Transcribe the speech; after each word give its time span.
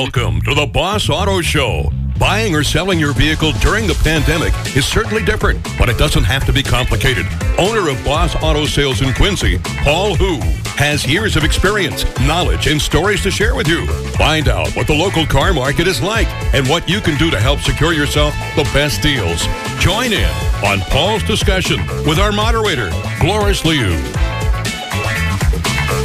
Welcome 0.00 0.40
to 0.42 0.54
the 0.54 0.64
Boss 0.64 1.10
Auto 1.10 1.40
Show. 1.40 1.90
Buying 2.20 2.54
or 2.54 2.62
selling 2.62 3.00
your 3.00 3.12
vehicle 3.12 3.50
during 3.54 3.88
the 3.88 3.98
pandemic 4.04 4.54
is 4.76 4.86
certainly 4.86 5.24
different, 5.24 5.60
but 5.76 5.88
it 5.88 5.98
doesn't 5.98 6.22
have 6.22 6.44
to 6.46 6.52
be 6.52 6.62
complicated. 6.62 7.26
Owner 7.58 7.90
of 7.90 8.04
Boss 8.04 8.36
Auto 8.36 8.64
Sales 8.64 9.02
in 9.02 9.12
Quincy, 9.14 9.58
Paul 9.82 10.14
Hu, 10.14 10.38
has 10.76 11.04
years 11.04 11.34
of 11.34 11.42
experience, 11.42 12.04
knowledge, 12.20 12.68
and 12.68 12.80
stories 12.80 13.24
to 13.24 13.32
share 13.32 13.56
with 13.56 13.66
you. 13.66 13.88
Find 14.12 14.46
out 14.46 14.70
what 14.76 14.86
the 14.86 14.94
local 14.94 15.26
car 15.26 15.52
market 15.52 15.88
is 15.88 16.00
like 16.00 16.28
and 16.54 16.68
what 16.68 16.88
you 16.88 17.00
can 17.00 17.18
do 17.18 17.28
to 17.32 17.40
help 17.40 17.58
secure 17.58 17.92
yourself 17.92 18.32
the 18.54 18.70
best 18.72 19.02
deals. 19.02 19.44
Join 19.80 20.12
in 20.12 20.30
on 20.64 20.78
Paul's 20.92 21.24
discussion 21.24 21.84
with 22.06 22.20
our 22.20 22.30
moderator, 22.30 22.90
Gloris 23.18 23.64
Liu. 23.64 24.17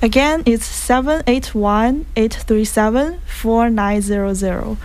Again, 0.03 0.43
it's 0.47 0.65
781 0.65 2.07
837 2.17 3.21
4900. 3.27 4.77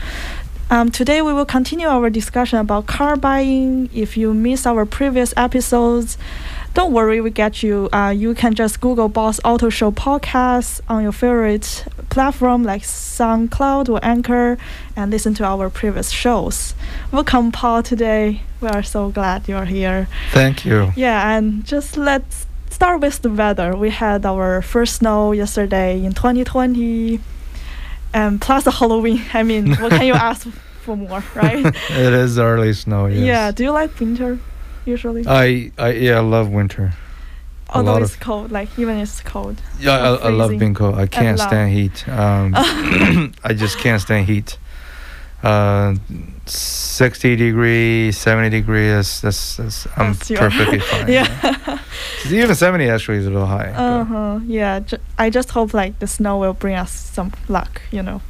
Um, 0.69 0.92
today 0.92 1.22
we 1.22 1.31
will 1.31 1.45
continue 1.45 1.88
our 1.88 2.09
discussion 2.09 2.59
about 2.59 2.88
car 2.88 3.16
buying. 3.16 3.90
If 3.94 4.17
you 4.17 4.34
missed 4.34 4.67
our 4.67 4.86
previous 4.86 5.34
episodes, 5.38 6.17
don't 6.78 6.94
worry, 6.94 7.20
we 7.22 7.31
get 7.31 7.64
you. 7.64 7.89
Uh, 7.92 8.14
you 8.16 8.36
can 8.36 8.53
just 8.53 8.80
Google 8.80 9.09
Boss 9.09 9.39
Auto 9.44 9.67
Show 9.67 9.89
podcast 9.89 10.80
on 10.88 11.02
your 11.02 11.11
favorite 11.11 11.88
platform 12.09 12.61
like 12.61 12.84
SoundCloud 12.84 13.89
or 13.89 14.00
Anchor 14.03 14.59
and 14.95 15.09
listen 15.09 15.34
to 15.34 15.44
our 15.44 15.72
previous 15.72 16.11
shows. 16.11 16.75
Welcome, 17.11 17.52
Paul, 17.52 17.81
today. 17.81 18.44
We 18.61 18.67
are 18.67 18.84
so 18.84 19.09
glad 19.09 19.47
you're 19.47 19.66
here. 19.66 20.08
Thank 20.30 20.66
you. 20.66 20.94
Yeah, 20.95 21.36
and 21.36 21.66
just 21.66 21.97
let's 21.97 22.45
start 22.69 23.02
with 23.02 23.23
the 23.23 23.31
weather. 23.31 23.75
We 23.75 23.89
had 23.89 24.23
our 24.23 24.62
first 24.62 24.97
snow 24.97 25.31
yesterday 25.31 26.06
in 26.06 26.14
2020, 26.14 27.19
and 28.14 28.39
plus 28.39 28.66
the 28.66 28.72
Halloween. 28.72 29.23
I 29.34 29.41
mean, 29.41 29.73
what 29.78 29.94
can 29.94 30.06
you 30.06 30.14
ask 30.30 30.47
for 30.84 30.95
more, 30.95 31.23
right? 31.34 31.66
it 31.66 32.14
is 32.14 32.38
early 32.38 32.73
snow. 32.73 33.08
Yes. 33.08 33.25
Yeah. 33.25 33.52
Do 33.52 33.64
you 33.64 33.72
like 33.72 34.00
winter? 34.00 34.38
Usually. 34.88 35.28
I, 35.28 35.72
I 35.78 35.92
yeah, 35.92 36.18
I 36.18 36.22
love 36.22 36.50
winter. 36.50 36.94
a 37.70 37.78
Although 37.78 37.98
it's 37.98 38.16
cold, 38.16 38.52
like 38.52 38.70
even 38.80 38.98
it's 38.98 39.20
cold. 39.20 39.62
Yeah, 39.80 39.92
I, 40.00 40.16
I 40.16 40.30
love 40.30 40.52
being 40.58 40.74
cold. 40.74 40.96
I 40.96 41.08
can't 41.08 41.38
stand 41.38 41.74
heat. 41.74 42.08
Um, 42.08 42.54
I 43.44 43.54
just 43.54 43.78
can't 43.80 44.02
stand 44.02 44.26
heat. 44.28 44.58
Uh, 45.44 45.96
60 46.46 47.36
degree, 47.36 48.12
70 48.12 48.50
degree. 48.50 48.88
That's 48.88 49.22
that's, 49.22 49.58
that's 49.58 49.88
I'm 49.97 50.14
That's 50.14 50.31
perfectly 50.31 50.80
fine. 50.92 51.09
yeah. 51.09 51.80
Even 52.31 52.56
70 52.56 52.90
actually 52.90 53.18
is 53.18 53.28
a 53.28 53.30
little 53.30 53.46
high. 53.46 53.70
uh 53.72 54.03
huh. 54.06 54.40
Yeah. 54.46 54.80
Ju- 54.80 54.97
I 55.20 55.30
just 55.30 55.52
hope 55.52 55.74
like 55.74 56.00
the 56.00 56.08
snow 56.08 56.38
will 56.38 56.53
bring 56.53 56.76
us 56.76 56.92
some 56.92 57.34
luck. 57.50 57.81
You 57.92 58.03
know. 58.03 58.22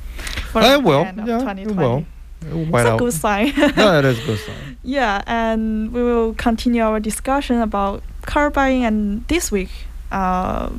For 0.51 0.61
it 0.63 0.83
will. 0.83 1.03
Yeah, 1.03 1.53
it 1.53 1.71
will. 1.75 2.05
It 2.41 2.53
It's 2.73 2.85
a 2.89 2.97
good 2.97 3.13
sign. 3.13 3.53
no, 3.77 3.99
it 3.99 4.05
is 4.05 4.19
a 4.19 4.25
good 4.25 4.39
sign. 4.39 4.55
Yeah, 4.83 5.21
and 5.27 5.91
we 5.91 6.01
will 6.01 6.33
continue 6.35 6.81
our 6.81 6.99
discussion 7.01 7.59
about 7.61 8.03
car 8.25 8.49
buying. 8.49 8.85
And 8.85 9.27
this 9.27 9.51
week, 9.51 9.69
uh, 10.13 10.69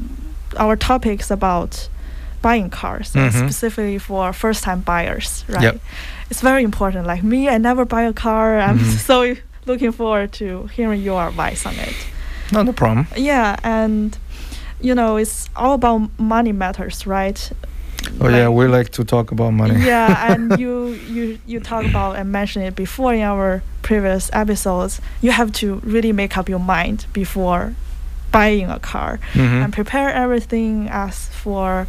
our 0.56 0.76
topic 0.76 1.20
is 1.20 1.30
about 1.30 1.88
buying 2.40 2.70
cars, 2.70 3.12
Mhm. 3.12 3.32
specifically 3.32 3.98
for 3.98 4.32
first-time 4.32 4.80
buyers. 4.80 5.44
Right? 5.48 5.62
Yep. 5.62 5.80
It's 6.30 6.40
very 6.40 6.62
important. 6.62 7.06
Like 7.06 7.22
me, 7.22 7.48
I 7.50 7.58
never 7.58 7.84
buy 7.84 8.02
a 8.02 8.12
car. 8.14 8.58
I'm 8.58 8.78
Mhm. 8.78 8.98
so 9.08 9.34
looking 9.66 9.92
forward 9.92 10.32
to 10.32 10.68
hearing 10.76 11.02
your 11.02 11.28
advice 11.28 11.66
on 11.66 11.74
it. 11.74 11.94
No, 12.52 12.62
no 12.62 12.72
problem. 12.72 13.06
Yeah, 13.16 13.56
and 13.62 14.16
you 14.80 14.94
know, 14.94 15.18
it's 15.18 15.50
all 15.54 15.74
about 15.74 16.08
money 16.18 16.52
matters, 16.52 17.06
right? 17.06 17.50
Oh 18.20 18.28
yeah, 18.28 18.48
we 18.48 18.66
like 18.66 18.90
to 18.90 19.04
talk 19.04 19.32
about 19.32 19.52
money. 19.52 19.80
yeah, 19.84 20.32
and 20.32 20.58
you 20.58 20.88
you 21.10 21.38
you 21.46 21.60
talk 21.60 21.84
about 21.84 22.16
and 22.16 22.30
mentioned 22.32 22.64
it 22.64 22.74
before 22.74 23.14
in 23.14 23.22
our 23.22 23.62
previous 23.82 24.30
episodes. 24.32 25.00
You 25.22 25.30
have 25.32 25.52
to 25.60 25.76
really 25.84 26.12
make 26.12 26.36
up 26.36 26.48
your 26.48 26.58
mind 26.60 27.06
before 27.12 27.74
buying 28.32 28.68
a 28.70 28.78
car 28.78 29.18
Mhm. 29.34 29.64
and 29.64 29.72
prepare 29.72 30.10
everything. 30.10 30.88
Ask 30.88 31.30
for 31.32 31.86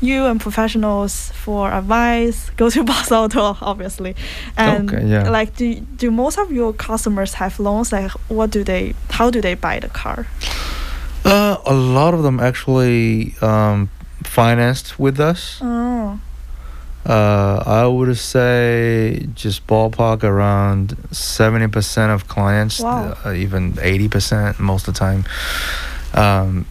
you 0.00 0.26
and 0.26 0.40
professionals 0.40 1.32
for 1.34 1.70
advice. 1.72 2.50
Go 2.56 2.70
to 2.70 2.84
Boss 2.90 3.10
Auto, 3.10 3.56
obviously. 3.60 4.14
And 4.56 4.88
Okay, 4.92 5.04
yeah. 5.06 5.28
like, 5.30 5.56
do 5.56 5.74
do 5.98 6.10
most 6.10 6.38
of 6.38 6.50
your 6.52 6.72
customers 6.72 7.34
have 7.34 7.58
loans? 7.60 7.90
Like, 7.92 8.10
what 8.28 8.50
do 8.50 8.62
they? 8.64 8.94
How 9.10 9.30
do 9.30 9.40
they 9.40 9.54
buy 9.54 9.80
the 9.80 9.88
car? 9.88 10.26
Uh, 11.24 11.56
a 11.66 11.74
lot 11.74 12.14
of 12.14 12.22
them 12.22 12.38
actually 12.40 13.34
um, 13.42 13.88
financed 14.28 14.98
with 14.98 15.18
us. 15.20 15.58
Oh, 15.62 16.20
Uh, 17.06 17.62
I 17.64 17.86
would 17.86 18.14
say 18.18 19.26
just 19.34 19.66
ballpark 19.66 20.22
around 20.24 20.96
seventy 21.10 21.68
percent 21.68 22.10
of 22.12 22.20
clients, 22.28 22.80
Wow. 22.80 23.16
uh, 23.24 23.32
even 23.32 23.78
eighty 23.80 24.08
percent 24.08 24.58
most 24.60 24.88
of 24.88 24.94
the 24.94 24.98
time, 24.98 25.24
um, 26.12 26.66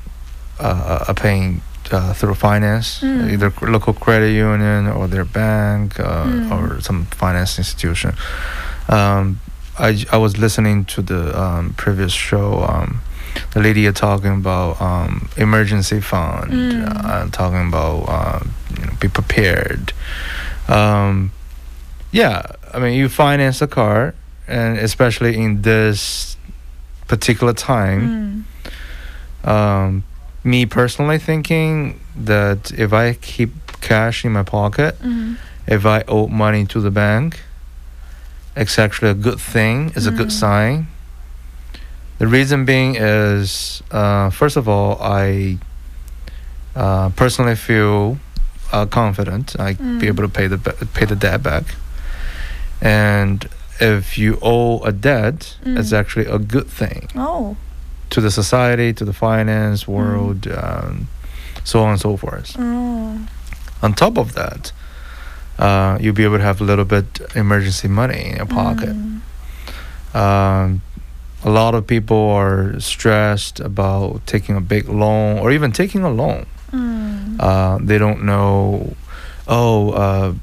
uh, 0.60 1.06
are 1.08 1.16
paying 1.16 1.62
uh, 1.92 2.14
through 2.14 2.36
finance, 2.36 3.00
Mm. 3.02 3.32
either 3.34 3.50
local 3.62 3.94
credit 3.94 4.32
union 4.36 4.88
or 4.88 5.08
their 5.08 5.26
bank 5.26 5.98
uh, 6.00 6.26
Mm. 6.28 6.52
or 6.52 6.82
some 6.82 7.06
finance 7.18 7.58
institution. 7.58 8.12
Um, 8.90 9.40
I, 9.80 10.06
I 10.12 10.18
was 10.18 10.38
listening 10.38 10.86
to 10.96 11.02
the 11.02 11.22
um, 11.44 11.74
previous 11.78 12.12
show. 12.14 12.50
The 13.54 13.60
lady 13.62 13.88
are 13.88 13.92
talking 13.94 14.34
about 14.36 14.82
um, 14.82 15.30
emergency 15.38 16.02
fund, 16.02 16.52
Mm. 16.52 17.06
uh, 17.06 17.28
talking 17.32 17.68
about 17.68 18.08
um, 18.10 18.52
you 18.80 18.86
know, 18.86 18.94
be 19.00 19.08
prepared. 19.08 19.94
Um, 20.68 21.32
yeah, 22.12 22.42
I 22.74 22.80
mean, 22.80 22.94
you 22.94 23.10
finance 23.10 23.62
a 23.62 23.68
car, 23.68 24.14
and 24.48 24.78
especially 24.78 25.36
in 25.38 25.62
this 25.62 26.38
particular 27.08 27.54
time, 27.54 28.46
mm. 29.44 29.48
um, 29.50 30.04
me 30.44 30.66
personally 30.66 31.18
thinking 31.20 32.00
that 32.16 32.72
if 32.72 32.94
I 32.94 33.14
keep 33.14 33.52
cash 33.82 34.26
in 34.26 34.32
my 34.34 34.44
pocket, 34.44 34.98
Mm. 35.02 35.38
if 35.68 35.86
I 35.86 36.04
owe 36.08 36.28
money 36.28 36.66
to 36.68 36.80
the 36.82 36.92
bank, 36.92 37.40
it's 38.56 38.80
actually 38.80 39.12
a 39.12 39.14
good 39.14 39.40
thing. 39.40 39.92
It's 39.96 40.08
a 40.08 40.12
good 40.12 40.30
Mm. 40.30 40.40
sign. 40.40 40.88
The 42.20 42.28
reason 42.28 42.66
being 42.66 42.96
is, 42.96 43.82
uh, 43.92 44.30
first 44.32 44.58
of 44.58 44.68
all, 44.68 44.98
I 45.02 45.58
uh, 46.76 47.10
personally 47.10 47.56
feel 47.56 48.18
uh, 48.72 48.86
confident 48.86 49.56
I 49.60 49.74
Mm. 49.76 50.00
be 50.00 50.08
able 50.08 50.24
to 50.24 50.30
pay 50.30 50.48
the 50.48 50.58
pay 50.94 51.06
the 51.06 51.16
debt 51.16 51.42
back. 51.42 51.64
And 52.82 53.48
if 53.80 54.18
you 54.18 54.38
owe 54.42 54.80
a 54.84 54.92
debt, 54.92 55.56
it's 55.66 55.92
Mm. 55.92 56.00
actually 56.00 56.26
a 56.26 56.38
good 56.38 56.68
thing 56.70 57.08
Oh. 57.16 57.56
to 58.10 58.22
the 58.22 58.30
society, 58.32 58.94
to 58.94 59.06
the 59.06 59.14
finance 59.14 59.88
world, 59.88 60.48
um, 60.48 61.08
so 61.64 61.84
on 61.84 61.92
and 61.92 62.00
so 62.02 62.18
forth. 62.18 62.56
Oh. 62.60 63.20
On 63.82 63.94
top 63.94 64.18
of 64.18 64.34
that, 64.34 64.72
uh, 65.60 65.98
you'll 66.02 66.14
be 66.16 66.24
able 66.26 66.38
to 66.38 66.44
have 66.44 66.60
a 66.62 66.64
little 66.66 66.86
bit 66.86 67.06
emergency 67.36 67.88
money 67.88 68.22
in 68.32 68.36
your 68.38 68.46
pocket. 68.46 68.96
Mm. 68.96 69.22
Um, 70.16 70.82
a 71.48 71.50
lot 71.50 71.74
of 71.76 71.84
people 71.88 72.24
are 72.42 72.80
stressed 72.80 73.58
about 73.72 74.20
taking 74.26 74.56
a 74.58 74.62
big 74.74 74.86
loan 74.90 75.40
or 75.42 75.48
even 75.58 75.72
taking 75.72 76.04
a 76.04 76.10
loan. 76.22 76.46
Mm. 76.72 77.40
Uh, 77.40 77.78
they 77.90 77.98
don't 77.98 78.22
know. 78.32 78.96
Oh, 79.48 79.92
uh, 79.92 80.34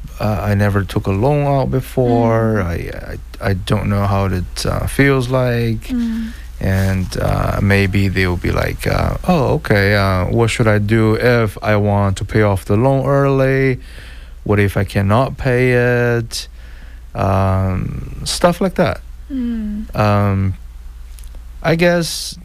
I 0.51 0.55
never 0.55 0.81
took 0.93 1.07
a 1.07 1.11
loan 1.25 1.43
out 1.57 1.69
before. 1.71 2.63
Mm. 2.65 2.65
I, 2.75 2.77
I 3.13 3.51
I 3.51 3.53
don't 3.71 3.87
know 3.93 4.05
how 4.07 4.23
it 4.41 4.53
uh, 4.67 4.87
feels 4.99 5.27
like, 5.29 5.83
Mm. 5.93 6.33
and 6.61 7.09
uh, 7.31 7.61
maybe 7.61 8.09
they'll 8.15 8.41
be 8.49 8.53
like, 8.65 8.83
uh, 8.99 9.17
"Oh, 9.33 9.45
okay. 9.61 9.87
Uh, 10.05 10.21
what 10.37 10.49
should 10.55 10.69
I 10.77 10.79
do 10.97 11.03
if 11.41 11.51
I 11.73 11.75
want 11.77 12.17
to 12.21 12.25
pay 12.25 12.43
off 12.51 12.65
the 12.65 12.77
loan 12.85 13.05
early? 13.05 13.65
What 14.49 14.59
if 14.59 14.77
I 14.83 14.85
cannot 14.95 15.29
pay 15.37 15.65
it? 16.17 16.49
Um, 17.15 18.23
stuff 18.25 18.61
like 18.65 18.75
that." 18.83 18.99
Mm. 19.31 19.89
um, 19.97 20.55
I 21.65 21.75
guess 21.77 22.39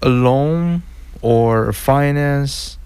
a 0.00 0.08
loan 0.08 0.82
or 1.20 1.72
finance 1.72 2.78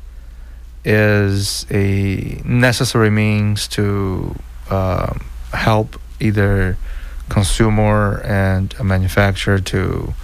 is 0.85 1.67
a 1.71 2.41
necessary 2.45 3.11
means 3.11 3.69
to 3.69 4.35
um 4.71 5.21
help 5.53 6.01
either 6.21 6.77
consumer 7.29 8.21
and 8.25 8.75
a 8.79 8.85
manufacturer 8.85 9.59
to 9.59 10.15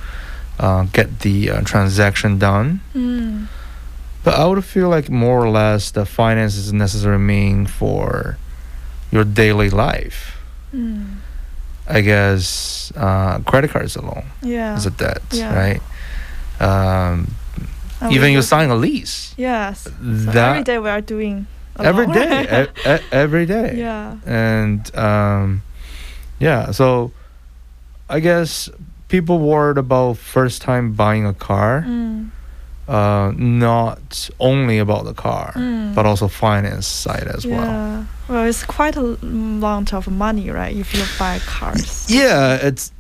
uh, 0.59 0.85
get 0.93 1.21
the 1.21 1.51
uh, 1.51 1.61
transaction 1.63 2.39
done. 2.39 2.81
Mm. 2.95 3.47
But 4.23 4.35
I 4.35 4.45
would 4.45 4.65
feel 4.65 4.89
like 4.89 5.09
more 5.09 5.43
or 5.43 5.49
less 5.49 5.91
the 5.91 6.05
finance 6.05 6.57
is 6.57 6.69
a 6.69 6.77
necessary 6.77 7.19
mean 7.19 7.67
for 7.67 8.37
your 9.11 9.25
daily 9.25 9.71
life. 9.71 10.37
Mm. 10.75 11.20
I 11.91 12.01
guess 12.01 12.93
uh, 12.97 13.39
credit 13.45 13.71
cards 13.71 13.97
alone 13.97 14.25
Yeah. 14.43 14.77
is 14.77 14.87
a 14.87 14.91
debt, 14.91 15.23
Yeah. 15.33 15.51
right? 15.55 15.83
Um, 16.61 17.35
even 18.11 18.33
you 18.33 18.43
sign 18.43 18.71
a 18.71 18.77
lease. 18.77 19.35
Yes. 19.37 19.85
So 19.85 20.31
every 20.31 20.63
day 20.63 20.79
we 20.79 20.89
are 20.89 21.01
doing. 21.03 21.47
a 21.77 21.85
every 21.85 22.07
lot. 22.07 22.15
day, 22.15 22.65
e- 22.65 22.91
e- 22.95 23.05
every 23.13 23.47
day. 23.47 23.75
yeah. 23.77 24.17
And 24.27 24.85
um, 24.97 25.63
yeah, 26.39 26.71
so 26.73 27.13
I 28.09 28.21
guess 28.21 28.69
people 29.09 29.39
worried 29.39 29.79
about 29.79 30.17
first 30.19 30.63
time 30.63 30.93
buying 30.93 31.27
a 31.27 31.35
car, 31.35 31.85
Mm. 31.87 32.31
Uh, 32.91 33.33
not 33.37 34.31
only 34.39 34.79
about 34.81 35.05
the 35.05 35.15
car, 35.15 35.53
Mm. 35.57 35.95
but 35.95 36.05
also 36.07 36.29
finance 36.29 36.87
side 36.87 37.29
as 37.37 37.47
well. 37.47 37.61
Yeah. 37.65 38.05
Well, 38.29 38.49
it's 38.51 38.65
quite 38.65 38.97
a 38.97 39.17
amount 39.23 39.93
of 39.95 40.07
money, 40.09 40.51
right? 40.51 40.77
If 40.77 40.95
you 40.95 41.05
buy 41.19 41.39
cars. 41.47 42.07
Yeah, 42.09 42.69
it's 42.69 42.93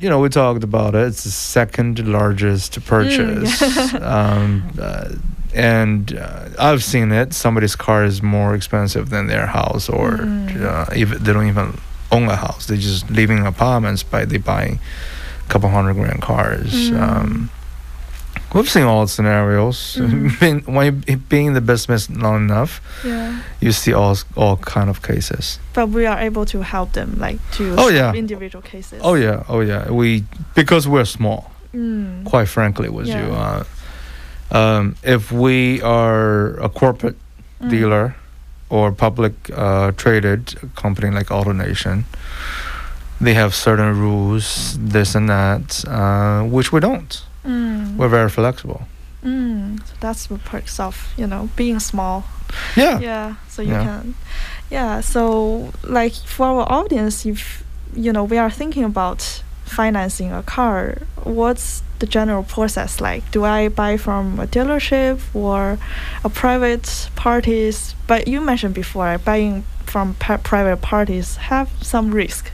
you 0.00 0.08
know 0.10 0.20
we 0.24 0.28
talked 0.28 0.64
about 0.64 0.94
it. 0.94 1.06
It's 1.08 1.22
the 1.24 1.30
second 1.30 1.98
largest 2.06 2.84
purchase, 2.84 3.60
Mm, 3.62 4.02
um, 4.16 4.62
uh, 4.80 5.08
and 5.54 6.12
uh, 6.18 6.48
I've 6.68 6.82
seen 6.82 7.12
it. 7.12 7.32
Somebody's 7.34 7.76
car 7.76 8.04
is 8.04 8.22
more 8.22 8.54
expensive 8.54 9.08
than 9.10 9.26
their 9.28 9.46
house, 9.46 9.88
or 9.88 10.18
Mm. 10.18 10.62
uh, 10.64 10.86
even 11.00 11.22
they 11.24 11.32
don't 11.32 11.48
even 11.48 11.68
own 12.10 12.28
a 12.28 12.36
house. 12.36 12.66
They 12.66 12.76
just 12.78 13.10
living 13.10 13.38
in 13.38 13.46
apartments, 13.46 14.02
by 14.02 14.24
they 14.26 14.38
buying 14.38 14.78
a 15.46 15.48
couple 15.52 15.68
hundred 15.70 15.94
grand 15.94 16.20
cars. 16.22 16.72
Mm. 16.90 17.00
Um, 17.00 17.50
we've 18.54 18.68
seen 18.70 18.84
all 18.84 19.06
scenarios. 19.06 19.96
Mm. 20.00 20.38
Being- 20.40 20.74
when 20.74 21.02
you 21.08 21.16
being 21.28 21.46
in 21.46 21.54
the 21.54 21.60
business 21.60 22.08
long 22.10 22.48
enough, 22.50 22.80
Yeah. 23.04 23.40
you 23.60 23.72
see 23.72 23.92
all 23.94 24.16
all 24.36 24.56
kind 24.56 24.88
of 24.90 25.00
cases. 25.02 25.58
But 25.74 25.88
we 25.88 26.06
are 26.06 26.18
able 26.26 26.44
to 26.46 26.62
help 26.62 26.92
them, 26.92 27.16
like 27.18 27.38
to 27.56 27.74
Oh, 27.78 27.88
yeah. 27.90 28.14
individual 28.14 28.62
cases. 28.62 29.00
Oh 29.02 29.14
yeah, 29.16 29.42
oh 29.48 29.60
yeah. 29.62 29.90
We 29.90 30.24
because 30.54 30.88
we're 30.88 31.06
small. 31.06 31.50
Mm. 31.74 32.24
quite 32.24 32.48
frankly 32.48 32.88
with 32.88 33.06
you. 33.06 33.14
Uh, 33.34 33.62
um, 34.50 34.94
if 35.02 35.30
we 35.32 35.82
are 35.82 36.56
a 36.60 36.68
corporate 36.68 37.16
Mm. 37.60 37.70
dealer 37.70 38.14
or 38.68 38.92
public 38.92 39.32
uh, 39.54 39.90
traded 39.96 40.54
company 40.74 41.10
like 41.10 41.26
AutoNation, 41.30 42.04
they 43.20 43.34
have 43.34 43.54
certain 43.54 43.98
rules, 43.98 44.78
this 44.78 45.14
and 45.14 45.28
that, 45.28 45.84
uh, 45.88 46.42
which 46.44 46.72
we 46.72 46.80
don't. 46.80 47.22
Mm. 47.46 47.96
We're 47.96 48.08
very 48.08 48.28
flexible. 48.30 48.82
Mm. 49.24 49.78
So 49.86 49.94
that's 50.00 50.26
the 50.26 50.38
perks 50.38 50.78
of 50.80 51.12
you 51.16 51.26
know 51.26 51.48
being 51.56 51.80
small. 51.80 52.24
Yeah. 52.76 52.98
Yeah. 53.00 53.34
So 53.48 53.62
you 53.62 53.72
Yeah. 53.72 53.84
can. 53.84 54.14
Yeah. 54.70 55.00
So 55.00 55.72
like 55.84 56.14
for 56.14 56.46
our 56.46 56.66
audience, 56.72 57.26
if 57.26 57.62
you 57.94 58.12
know 58.12 58.24
we 58.24 58.38
are 58.38 58.50
thinking 58.50 58.84
about 58.84 59.42
financing 59.64 60.32
a 60.32 60.42
car, 60.42 60.98
what's 61.24 61.82
the 61.98 62.06
general 62.06 62.42
process 62.44 63.00
like? 63.00 63.22
Do 63.32 63.44
I 63.44 63.68
buy 63.68 63.96
from 63.96 64.38
a 64.38 64.46
dealership 64.46 65.18
or 65.34 65.78
a 66.24 66.28
private 66.28 67.08
parties? 67.16 67.94
But 68.06 68.28
you 68.28 68.40
mentioned 68.40 68.74
before, 68.74 69.18
buying 69.18 69.64
from 69.86 70.14
private 70.14 70.82
parties 70.82 71.36
have 71.36 71.68
some 71.82 72.10
risk. 72.14 72.50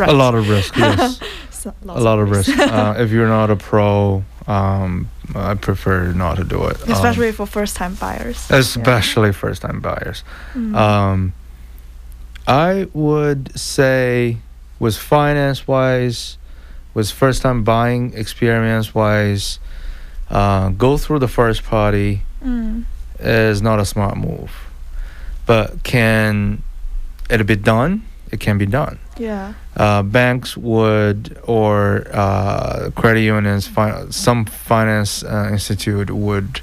A 0.00 0.12
lot 0.12 0.34
of 0.34 0.48
risk, 0.48 0.76
yes. 0.78 1.20
So, 1.66 1.74
a 1.88 2.00
lot 2.00 2.18
of 2.20 2.30
risk. 2.30 2.56
uh, 2.56 2.94
if 2.98 3.10
you're 3.10 3.26
not 3.26 3.50
a 3.50 3.56
pro, 3.56 4.22
um, 4.46 5.08
I 5.34 5.54
prefer 5.54 6.12
not 6.12 6.36
to 6.36 6.44
do 6.44 6.64
it. 6.66 6.80
Um, 6.82 6.92
especially 6.92 7.32
for 7.32 7.44
first-time 7.46 7.94
buyers. 7.94 8.46
Yeah. 8.48 8.58
especially 8.58 9.32
first-time 9.32 9.80
buyers. 9.80 10.22
Mm. 10.54 10.76
Um, 10.76 11.32
I 12.46 12.86
would 12.94 13.58
say, 13.58 14.36
was 14.78 14.96
finance 14.96 15.66
wise, 15.66 16.38
was 16.94 17.10
first 17.10 17.42
time 17.42 17.64
buying 17.64 18.14
experience 18.14 18.94
wise, 18.94 19.58
uh, 20.30 20.68
go 20.70 20.96
through 20.96 21.18
the 21.18 21.28
first 21.28 21.64
party 21.64 22.22
Mm. 22.44 22.84
is 23.18 23.60
not 23.60 23.80
a 23.80 23.84
smart 23.84 24.16
move. 24.16 24.52
But 25.46 25.82
can 25.82 26.62
it 27.28 27.44
be 27.44 27.56
done? 27.56 28.02
It 28.30 28.38
can 28.38 28.56
be 28.58 28.66
done. 28.66 28.98
Yeah. 29.18 29.54
Uh, 29.76 30.02
banks 30.02 30.56
would, 30.56 31.38
or 31.44 32.06
uh, 32.12 32.90
credit 32.94 33.22
unions, 33.22 33.66
fi- 33.66 34.04
some 34.10 34.44
finance 34.44 35.22
uh, 35.24 35.48
institute 35.50 36.10
would 36.10 36.60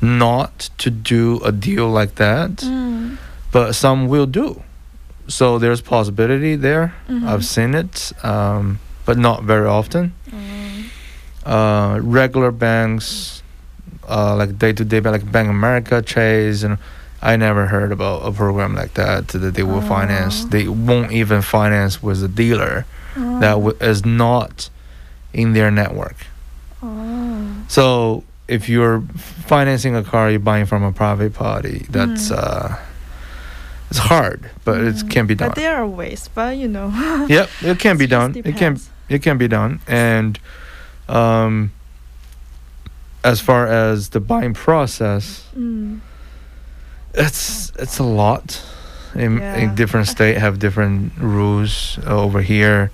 not 0.00 0.70
to 0.78 0.90
do 0.90 1.40
a 1.44 1.52
deal 1.52 1.88
like 1.88 2.14
that 2.16 2.50
Mm. 2.62 3.16
but 3.52 3.72
some 3.74 4.08
will 4.08 4.26
do. 4.26 4.62
So 5.28 5.58
there's 5.58 5.80
possibility 5.80 6.56
there. 6.56 6.92
Mhm. 7.08 7.26
I've 7.26 7.44
seen 7.44 7.74
it, 7.74 8.12
um, 8.22 8.78
but 9.06 9.16
not 9.16 9.44
very 9.44 9.66
often. 9.66 10.12
Mm. 10.30 10.84
Uh, 11.46 12.00
regular 12.02 12.50
banks, 12.50 13.42
uh, 14.08 14.34
like 14.36 14.58
day 14.58 14.72
to 14.72 14.84
day, 14.84 15.00
like 15.00 15.24
Bank 15.30 15.48
America, 15.48 16.02
Chase, 16.02 16.62
and 16.64 16.76
I 17.24 17.36
never 17.36 17.66
heard 17.66 17.90
about 17.90 18.22
a 18.26 18.30
program 18.32 18.74
like 18.74 18.94
that 18.94 19.28
that 19.28 19.54
they 19.54 19.62
will 19.62 19.80
finance. 19.80 20.44
Oh. 20.44 20.48
They 20.48 20.68
won't 20.68 21.10
even 21.12 21.40
finance 21.42 22.02
with 22.02 22.22
a 22.22 22.28
dealer 22.28 22.84
that 23.16 23.54
Oh. 23.54 23.60
w- 23.70 23.76
is 23.80 24.04
not 24.04 24.68
in 25.32 25.54
their 25.54 25.70
network. 25.70 26.16
Oh. 26.82 27.46
So 27.68 28.24
if 28.46 28.68
you're 28.68 29.02
financing 29.46 29.96
a 29.96 30.02
car, 30.02 30.30
you're 30.30 30.38
buying 30.38 30.66
from 30.66 30.82
a 30.82 30.92
private 30.92 31.32
party. 31.32 31.86
That's 31.88 32.28
Mm. 32.30 32.36
uh, 32.38 32.76
it's 33.90 33.98
hard, 34.00 34.50
but 34.64 34.80
it 34.80 34.96
Mm. 34.96 35.10
can 35.10 35.26
be 35.26 35.34
done. 35.34 35.48
But 35.48 35.56
there 35.56 35.76
are 35.76 35.86
ways, 35.86 36.28
but 36.34 36.56
you 36.58 36.68
know. 36.68 36.92
yep, 37.28 37.48
it 37.62 37.78
can 37.78 37.96
be 37.96 38.04
it 38.04 38.10
done. 38.10 38.32
It 38.36 38.56
can 38.56 38.78
it 39.08 39.22
can 39.22 39.38
be 39.38 39.48
done. 39.48 39.80
And 39.88 40.38
um, 41.08 41.70
as 43.22 43.40
far 43.40 43.66
as 43.66 44.10
the 44.10 44.20
buying 44.20 44.52
process, 44.54 45.44
Mm. 45.58 46.00
It's 47.14 47.72
it's 47.78 47.98
a 47.98 48.04
lot. 48.04 48.62
In, 49.14 49.38
Yeah. 49.38 49.56
in 49.62 49.74
different 49.76 50.08
state 50.08 50.36
have 50.38 50.58
different 50.58 51.12
rules 51.18 51.98
over 52.06 52.40
here. 52.42 52.90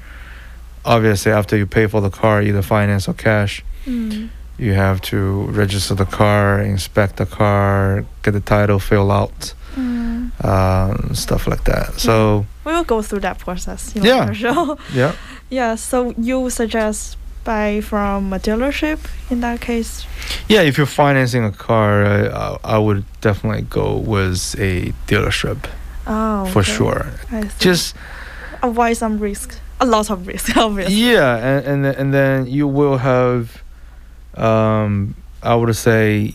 Obviously, 0.85 1.33
after 1.33 1.57
you 1.57 1.67
pay 1.67 1.87
for 1.87 2.01
the 2.03 2.11
car, 2.11 2.43
either 2.43 2.63
finance 2.63 3.09
or 3.09 3.15
cash, 3.15 3.63
Mm. 3.87 4.29
you 4.59 4.75
have 4.75 5.01
to 5.01 5.17
register 5.63 5.95
the 5.95 6.05
car, 6.05 6.61
inspect 6.61 7.17
the 7.17 7.25
car, 7.27 8.05
get 8.23 8.33
the 8.33 8.41
title 8.41 8.79
fill 8.79 9.11
out, 9.11 9.55
Mm. 9.77 10.31
uh, 10.45 11.15
stuff 11.15 11.47
like 11.47 11.65
that. 11.65 11.99
So 11.99 12.45
We 12.65 12.73
will 12.73 12.85
go 12.85 13.01
through 13.03 13.21
that 13.23 13.39
process. 13.39 13.93
You 13.95 14.03
know, 14.03 14.09
Yeah. 14.09 14.33
Sure. 14.33 14.77
yeah, 14.95 15.13
yeah. 15.51 15.77
So 15.77 16.13
you 16.19 16.51
suggest 16.51 17.17
buy 17.45 17.81
from 17.81 18.33
a 18.33 18.39
dealership 18.39 18.99
in 19.31 19.41
that 19.41 19.61
case. 19.61 20.07
yeah. 20.49 20.63
If 20.63 20.77
you're 20.79 20.87
financing 20.87 21.45
a 21.45 21.51
car, 21.53 22.05
I, 22.07 22.57
I 22.65 22.79
would 22.79 23.05
definitely 23.21 23.63
go 23.63 23.97
with 23.97 24.55
a 24.59 24.93
dealership 25.07 25.59
Oh. 26.07 26.47
for 26.47 26.63
sure. 26.63 27.07
I. 27.31 27.51
Just 27.59 27.95
avoid 28.63 28.97
some 28.97 29.19
risk. 29.19 29.55
A 29.81 29.87
lot 29.87 30.11
of 30.11 30.27
risk, 30.27 30.57
obviously. 30.67 30.95
yeah, 30.95 31.37
and 31.37 31.67
and 31.67 31.85
then- 31.85 31.95
and 31.97 32.13
then 32.15 32.47
you 32.47 32.69
will 32.69 32.99
have, 32.99 33.63
um, 34.37 35.15
I 35.43 35.55
would 35.55 35.75
say 35.77 36.35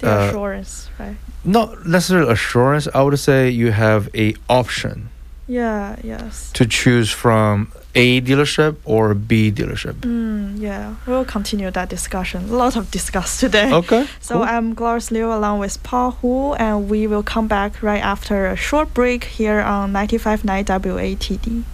The 0.00 0.10
uh, 0.12 0.26
assurance, 0.28 0.90
right? 0.98 1.16
not 1.44 1.86
necessarily 1.86 2.32
assurance. 2.32 2.88
I 2.94 3.02
would 3.02 3.18
say 3.18 3.48
you 3.50 3.72
have 3.72 4.08
a 4.14 4.34
option 4.48 5.08
Yeah. 5.48 5.96
Yes. 6.04 6.50
to 6.52 6.66
choose 6.66 7.10
from 7.10 7.72
a 7.94 8.20
dealership 8.20 8.76
or 8.84 9.14
B 9.14 9.50
dealership. 9.52 9.94
Mm, 10.00 10.58
yeah, 10.60 10.94
we'll 11.06 11.24
continue 11.24 11.70
that 11.70 11.88
discussion. 11.88 12.48
A 12.50 12.56
lot 12.56 12.76
of 12.76 12.90
discuss 12.90 13.38
today. 13.40 13.72
Okay. 13.72 14.06
So 14.20 14.36
cool. 14.36 14.44
I'm 14.44 14.74
Gloris 14.74 15.10
Liu 15.10 15.32
along 15.32 15.58
with 15.58 15.82
Paul 15.82 16.12
Hu, 16.12 16.54
and 16.54 16.88
we 16.88 17.06
will 17.06 17.22
come 17.22 17.48
back 17.48 17.82
right 17.82 18.02
after 18.02 18.46
a 18.46 18.56
short 18.56 18.94
break 18.94 19.24
here 19.24 19.60
on 19.60 19.92
95.9 19.92 20.64
WATD. 20.64 21.64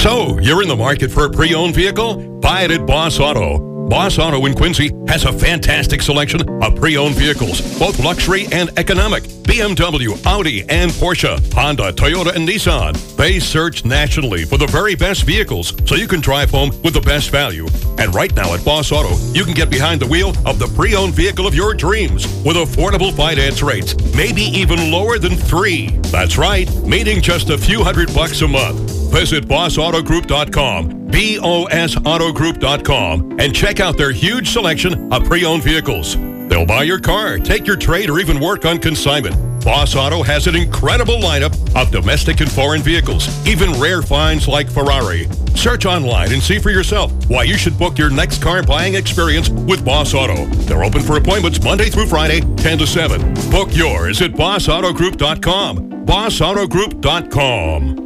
So, 0.00 0.38
You're 0.40 0.62
in 0.62 0.68
the 0.68 0.76
market 0.76 1.10
for 1.10 1.24
a 1.26 1.30
pre-owned 1.30 1.74
vehicle? 1.74 2.38
Buy 2.40 2.62
it 2.62 2.70
at 2.70 2.86
Boss 2.86 3.18
Auto. 3.18 3.75
Boss 3.88 4.18
Auto 4.18 4.46
in 4.46 4.54
Quincy 4.54 4.90
has 5.06 5.24
a 5.24 5.32
fantastic 5.32 6.02
selection 6.02 6.40
of 6.62 6.74
pre-owned 6.74 7.14
vehicles, 7.14 7.60
both 7.78 8.00
luxury 8.00 8.46
and 8.50 8.68
economic. 8.78 9.22
BMW, 9.46 10.20
Audi, 10.26 10.62
and 10.68 10.90
Porsche, 10.90 11.38
Honda, 11.54 11.92
Toyota, 11.92 12.34
and 12.34 12.48
Nissan. 12.48 12.94
They 13.16 13.38
search 13.38 13.84
nationally 13.84 14.44
for 14.44 14.58
the 14.58 14.66
very 14.66 14.96
best 14.96 15.22
vehicles 15.22 15.72
so 15.88 15.94
you 15.94 16.08
can 16.08 16.20
drive 16.20 16.50
home 16.50 16.70
with 16.82 16.94
the 16.94 17.00
best 17.00 17.30
value. 17.30 17.68
And 17.98 18.12
right 18.12 18.34
now 18.34 18.54
at 18.54 18.64
Boss 18.64 18.90
Auto, 18.90 19.16
you 19.32 19.44
can 19.44 19.54
get 19.54 19.70
behind 19.70 20.00
the 20.00 20.06
wheel 20.06 20.30
of 20.44 20.58
the 20.58 20.66
pre-owned 20.74 21.14
vehicle 21.14 21.46
of 21.46 21.54
your 21.54 21.72
dreams 21.72 22.26
with 22.44 22.56
affordable 22.56 23.16
finance 23.16 23.62
rates, 23.62 23.94
maybe 24.16 24.42
even 24.42 24.90
lower 24.90 25.18
than 25.18 25.36
three. 25.36 25.90
That's 26.10 26.36
right, 26.36 26.68
meaning 26.82 27.22
just 27.22 27.50
a 27.50 27.56
few 27.56 27.84
hundred 27.84 28.12
bucks 28.12 28.42
a 28.42 28.48
month. 28.48 28.80
Visit 29.12 29.46
bossautogroup.com, 29.46 30.95
B-O-S-Autogroup.com, 31.10 33.40
and 33.40 33.54
check 33.54 33.80
out 33.80 33.96
their 33.96 34.12
huge 34.12 34.50
selection 34.50 35.10
of 35.12 35.24
pre-owned 35.24 35.62
vehicles. 35.62 36.16
They'll 36.48 36.66
buy 36.66 36.82
your 36.84 37.00
car, 37.00 37.38
take 37.38 37.66
your 37.66 37.76
trade, 37.76 38.10
or 38.10 38.20
even 38.20 38.40
work 38.40 38.64
on 38.64 38.78
consignment. 38.78 39.34
Boss 39.64 39.96
Auto 39.96 40.22
has 40.22 40.46
an 40.46 40.54
incredible 40.54 41.16
lineup 41.16 41.52
of 41.74 41.90
domestic 41.90 42.40
and 42.40 42.48
foreign 42.50 42.82
vehicles, 42.82 43.28
even 43.46 43.72
rare 43.80 44.00
finds 44.00 44.46
like 44.46 44.70
Ferrari. 44.70 45.26
Search 45.56 45.86
online 45.86 46.32
and 46.32 46.40
see 46.40 46.60
for 46.60 46.70
yourself 46.70 47.12
why 47.28 47.42
you 47.42 47.56
should 47.56 47.76
book 47.78 47.98
your 47.98 48.10
next 48.10 48.40
car 48.42 48.62
buying 48.62 48.94
experience 48.94 49.48
with 49.48 49.84
Boss 49.84 50.14
Auto. 50.14 50.46
They're 50.46 50.84
open 50.84 51.02
for 51.02 51.16
appointments 51.16 51.60
Monday 51.62 51.90
through 51.90 52.06
Friday, 52.06 52.42
10 52.56 52.78
to 52.78 52.86
7. 52.86 53.34
Book 53.50 53.74
yours 53.74 54.22
at 54.22 54.30
bossautogroup.com. 54.32 56.06
bossautogroup.com. 56.06 58.05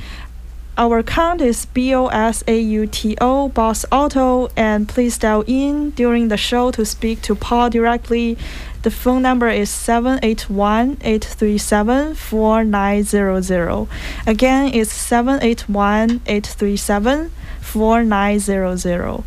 our 0.75 1.00
account 1.00 1.42
is 1.42 1.68
B 1.68 1.94
O 1.94 2.08
S 2.08 2.44
A 2.48 2.60
U 2.60 2.88
T 2.88 3.16
O, 3.22 3.50
Boss 3.50 3.86
Auto, 3.92 4.50
and 4.58 4.90
please 4.90 5.20
dial 5.20 5.44
in 5.46 5.92
during 5.92 6.30
the 6.30 6.38
show 6.38 6.72
to 6.72 6.84
speak 6.84 7.22
to 7.24 7.36
Paul 7.36 7.70
directly. 7.70 8.40
The 8.84 8.92
phone 8.92 9.22
number 9.22 9.48
is 9.50 9.70
781 9.70 10.98
837 11.02 12.16
4900. 12.16 13.88
Again, 14.28 14.74
it's 14.74 14.92
781 14.92 16.20
837 16.25 17.32
4900. 17.62 19.24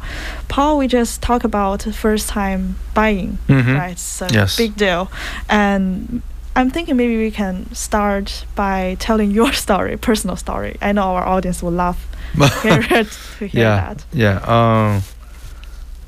Paul, 0.49 0.79
we 0.79 0.87
just 0.89 1.23
talked 1.23 1.45
about 1.45 1.83
first 1.83 2.29
time 2.29 2.77
buying, 2.95 3.39
Mhm. 3.49 3.79
right? 3.79 3.99
So 3.99 4.27
Yes. 4.31 4.57
big 4.57 4.77
deal. 4.77 5.11
And 5.49 6.21
I'm 6.55 6.71
thinking 6.71 6.97
maybe 6.97 7.17
we 7.17 7.31
can 7.31 7.73
start 7.75 8.45
by 8.55 8.97
telling 8.99 9.31
your 9.31 9.53
story, 9.65 9.97
personal 9.97 10.37
story. 10.37 10.77
I 10.83 10.93
know 10.93 11.15
our 11.17 11.27
audience 11.27 11.63
will 11.63 11.73
love 11.73 11.97
hear 12.63 12.81
it, 12.91 13.09
to 13.39 13.47
hear 13.47 13.63
yeah, 13.63 13.77
that. 13.95 14.05
yeah. 14.13 14.39
Um, 14.45 15.03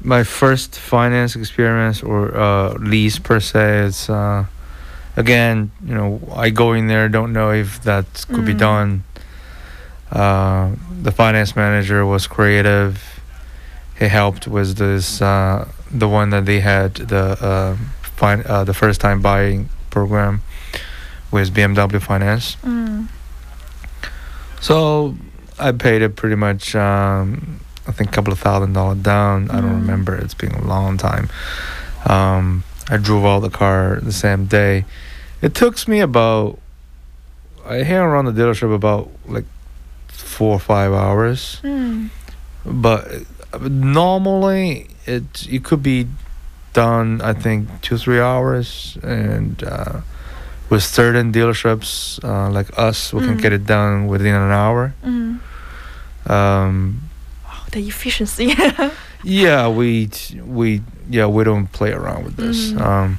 my 0.08 0.24
first 0.24 0.70
finance 0.78 1.36
experience 1.36 2.02
or 2.02 2.20
uh, 2.36 2.72
lease 2.92 3.18
per 3.18 3.40
se 3.40 3.84
is 3.86 4.08
uh, 4.08 4.44
again, 5.16 5.70
you 5.84 5.94
know, 5.94 6.20
I 6.34 6.50
go 6.50 6.72
in 6.72 6.86
there, 6.88 7.08
don't 7.08 7.32
know 7.32 7.50
if 7.52 7.82
that 7.82 8.06
could 8.32 8.46
be 8.46 8.54
Mm. 8.54 8.58
done. 8.70 8.90
Uh, 10.10 10.70
the 11.02 11.12
finance 11.12 11.54
manager 11.54 12.00
was 12.06 12.26
creative. 12.26 12.94
He 13.98 14.06
helped 14.08 14.46
with 14.48 14.76
this, 14.76 15.20
uh, 15.20 15.68
the 15.90 16.08
one 16.08 16.30
that 16.30 16.44
they 16.46 16.60
had 16.60 16.94
the 16.94 17.24
uh, 17.50 17.76
fin- 18.16 18.44
uh, 18.48 18.64
the 18.64 18.74
first 18.74 19.00
time 19.00 19.20
buying 19.20 19.68
program 19.90 20.40
with 21.30 21.52
BMW 21.52 22.00
Finance. 22.00 22.56
Mm. 22.64 23.08
So 24.60 25.14
I 25.58 25.72
paid 25.72 26.00
it 26.02 26.16
pretty 26.16 26.36
much. 26.36 26.74
Um, 26.74 27.60
I 27.88 27.92
think 27.92 28.10
a 28.10 28.12
couple 28.12 28.32
of 28.32 28.38
thousand 28.38 28.74
dollars 28.74 28.98
down. 28.98 29.50
I 29.50 29.60
don't 29.62 29.70
Mm. 29.72 29.80
remember. 29.80 30.14
It's 30.14 30.34
been 30.34 30.52
a 30.52 30.62
long 30.64 30.98
time. 30.98 31.28
Um, 32.06 32.62
I 32.90 32.96
drove 32.98 33.24
out 33.24 33.40
the 33.40 33.50
car 33.50 33.98
the 34.02 34.12
same 34.12 34.44
day. 34.46 34.84
It 35.42 35.54
took 35.54 35.74
me 35.88 36.00
about. 36.00 36.58
I 37.68 37.76
hang 37.82 37.98
around 38.00 38.26
the 38.26 38.32
dealership 38.32 38.72
about 38.74 39.10
like 39.26 39.44
four 40.08 40.52
or 40.54 40.60
five 40.60 40.92
hours, 40.92 41.60
Mm. 41.64 42.08
but 42.64 43.08
normally 43.70 44.86
it 45.06 45.46
it 45.50 45.64
could 45.64 45.82
be 45.82 46.06
done. 46.72 47.20
I 47.22 47.32
think 47.34 47.68
two 47.82 47.96
three 47.98 48.20
hours, 48.20 48.96
and 49.02 49.62
uh, 49.64 50.00
with 50.70 50.82
certain 50.82 51.32
dealerships 51.32 52.22
uh, 52.24 52.50
like 52.50 52.68
us, 52.78 53.12
we 53.12 53.20
can 53.20 53.36
Mm. 53.38 53.42
get 53.42 53.52
it 53.52 53.64
done 53.66 54.06
within 54.06 54.34
an 54.34 54.52
hour. 54.52 54.92
Mm. 55.04 55.38
Um, 56.30 57.00
the 57.72 57.86
efficiency. 57.86 58.54
yeah, 59.24 59.68
we 59.68 60.10
we 60.44 60.82
yeah 61.08 61.26
we 61.26 61.44
don't 61.44 61.66
play 61.72 61.92
around 61.92 62.24
with 62.24 62.36
this. 62.36 62.72
Mhm. 62.72 62.80
Um, 62.80 63.18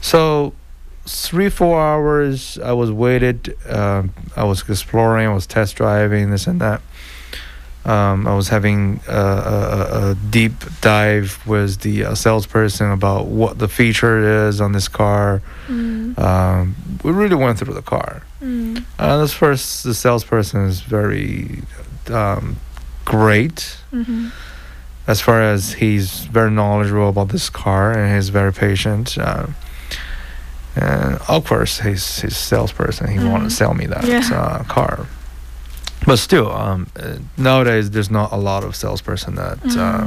so 0.00 0.52
three 1.06 1.48
four 1.48 1.80
hours 1.80 2.58
I 2.58 2.72
was 2.72 2.90
waited. 2.90 3.56
Um, 3.68 4.12
I 4.36 4.44
was 4.44 4.68
exploring. 4.68 5.26
I 5.26 5.32
was 5.34 5.46
test 5.46 5.76
driving 5.76 6.30
this 6.30 6.46
and 6.46 6.60
that. 6.60 6.80
Um, 7.84 8.26
I 8.26 8.34
was 8.34 8.48
having 8.48 9.00
a, 9.08 9.12
a, 9.16 10.10
a 10.10 10.14
deep 10.28 10.52
dive 10.82 11.38
with 11.46 11.80
the 11.80 12.04
uh, 12.04 12.14
salesperson 12.14 12.90
about 12.90 13.26
what 13.26 13.58
the 13.58 13.68
feature 13.68 14.46
is 14.48 14.60
on 14.60 14.72
this 14.72 14.88
car. 14.88 15.40
mm. 15.68 16.18
Um, 16.18 16.74
we 17.02 17.12
really 17.12 17.36
went 17.36 17.58
through 17.58 17.72
the 17.72 17.80
car. 17.82 18.22
Mm. 18.42 18.84
Uh, 18.98 19.18
this 19.22 19.32
first, 19.32 19.84
the 19.84 19.94
salesperson 19.94 20.66
is 20.66 20.80
very 20.80 21.62
um, 22.10 22.56
great 23.16 23.60
hmm 23.90 24.28
as 25.06 25.20
far 25.22 25.40
as 25.54 25.72
he's 25.80 26.26
very 26.34 26.50
knowledgeable 26.50 27.08
about 27.08 27.28
this 27.30 27.48
car 27.48 27.84
and 27.96 28.14
he's 28.14 28.28
very 28.28 28.52
patient. 28.52 29.16
Uh, 29.16 29.46
and 30.76 31.18
of 31.28 31.46
course, 31.48 31.80
he's 31.86 32.20
he's 32.22 32.32
a 32.32 32.44
salesperson. 32.52 33.06
He 33.08 33.18
wanted 33.18 33.48
to 33.48 33.54
Mhm. 33.54 33.60
sell 33.60 33.72
me 33.80 33.86
that 33.86 34.04
Yeah. 34.04 34.20
uh, 34.40 34.64
car. 34.76 35.06
But 36.06 36.18
still, 36.18 36.48
um, 36.52 36.80
uh, 37.02 37.16
nowadays 37.38 37.84
there's 37.90 38.10
not 38.10 38.28
a 38.32 38.36
lot 38.50 38.62
of 38.64 38.76
salesperson 38.76 39.34
that 39.36 39.58
uh, 39.86 40.04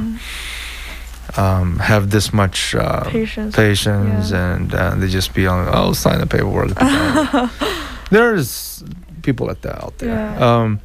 um, 1.42 1.78
have 1.80 2.04
this 2.10 2.32
much 2.32 2.74
uh, 2.76 3.02
Patience. 3.10 3.56
patience 3.56 4.30
Yeah. 4.30 4.54
and 4.54 4.72
uh, 4.74 4.94
they 5.00 5.08
just 5.08 5.34
be 5.34 5.48
on, 5.48 5.66
oh, 5.78 5.92
sign 5.94 6.18
the 6.20 6.26
paperwork. 6.26 6.70
there's 8.10 8.84
people 9.22 9.46
like 9.48 9.60
that 9.62 9.82
out 9.84 9.94
there. 9.98 10.10
Yeah. 10.14 10.46
Um, 10.62 10.80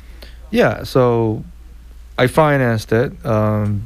yeah. 0.52 0.84
So 0.84 1.44
I 2.18 2.28
financed 2.28 2.92
it, 2.92 3.12
um, 3.26 3.84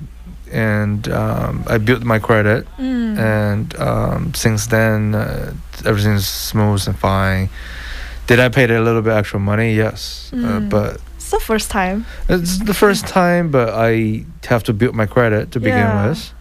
and 0.52 1.08
um, 1.10 1.64
I 1.68 1.78
built 1.78 2.04
my 2.04 2.20
credit, 2.20 2.66
Mm. 2.80 3.18
and 3.18 3.76
um, 3.80 4.34
since 4.34 4.68
then 4.68 5.16
uh, 5.16 5.54
everything's 5.86 6.28
smooth 6.28 6.88
and 6.88 6.98
fine. 6.98 7.50
Did 8.28 8.40
I 8.40 8.50
pay 8.50 8.64
a 8.64 8.82
little 8.82 9.02
bit 9.02 9.14
extra 9.14 9.40
money? 9.40 9.76
Yes, 9.76 10.32
uh, 10.34 10.38
Mm. 10.38 10.70
but 10.70 10.98
it's 11.18 11.32
the 11.32 11.40
first 11.40 11.70
time. 11.72 12.06
it's 12.30 12.60
the 12.60 12.74
first 12.74 13.06
time. 13.08 13.52
But 13.52 13.70
I 13.92 14.26
have 14.48 14.64
to 14.64 14.74
build 14.74 14.96
my 14.96 15.06
credit 15.06 15.52
to 15.52 15.60
begin 15.60 15.78
Yeah. 15.80 16.08
with. 16.10 16.34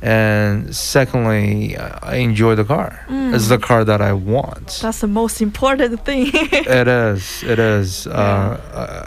And 0.00 0.74
secondly, 0.76 1.76
I 1.76 2.16
enjoy 2.16 2.54
the 2.54 2.64
car. 2.64 3.00
It's 3.08 3.46
Mm. 3.46 3.48
the 3.48 3.58
car 3.58 3.84
that 3.84 4.00
I 4.00 4.12
want. 4.12 4.78
That's 4.80 5.00
the 5.00 5.08
most 5.08 5.40
important 5.42 6.04
thing. 6.04 6.30
It 6.80 6.86
is. 6.88 7.42
It 7.42 7.58
is. 7.58 8.06
Uh, 8.06 8.60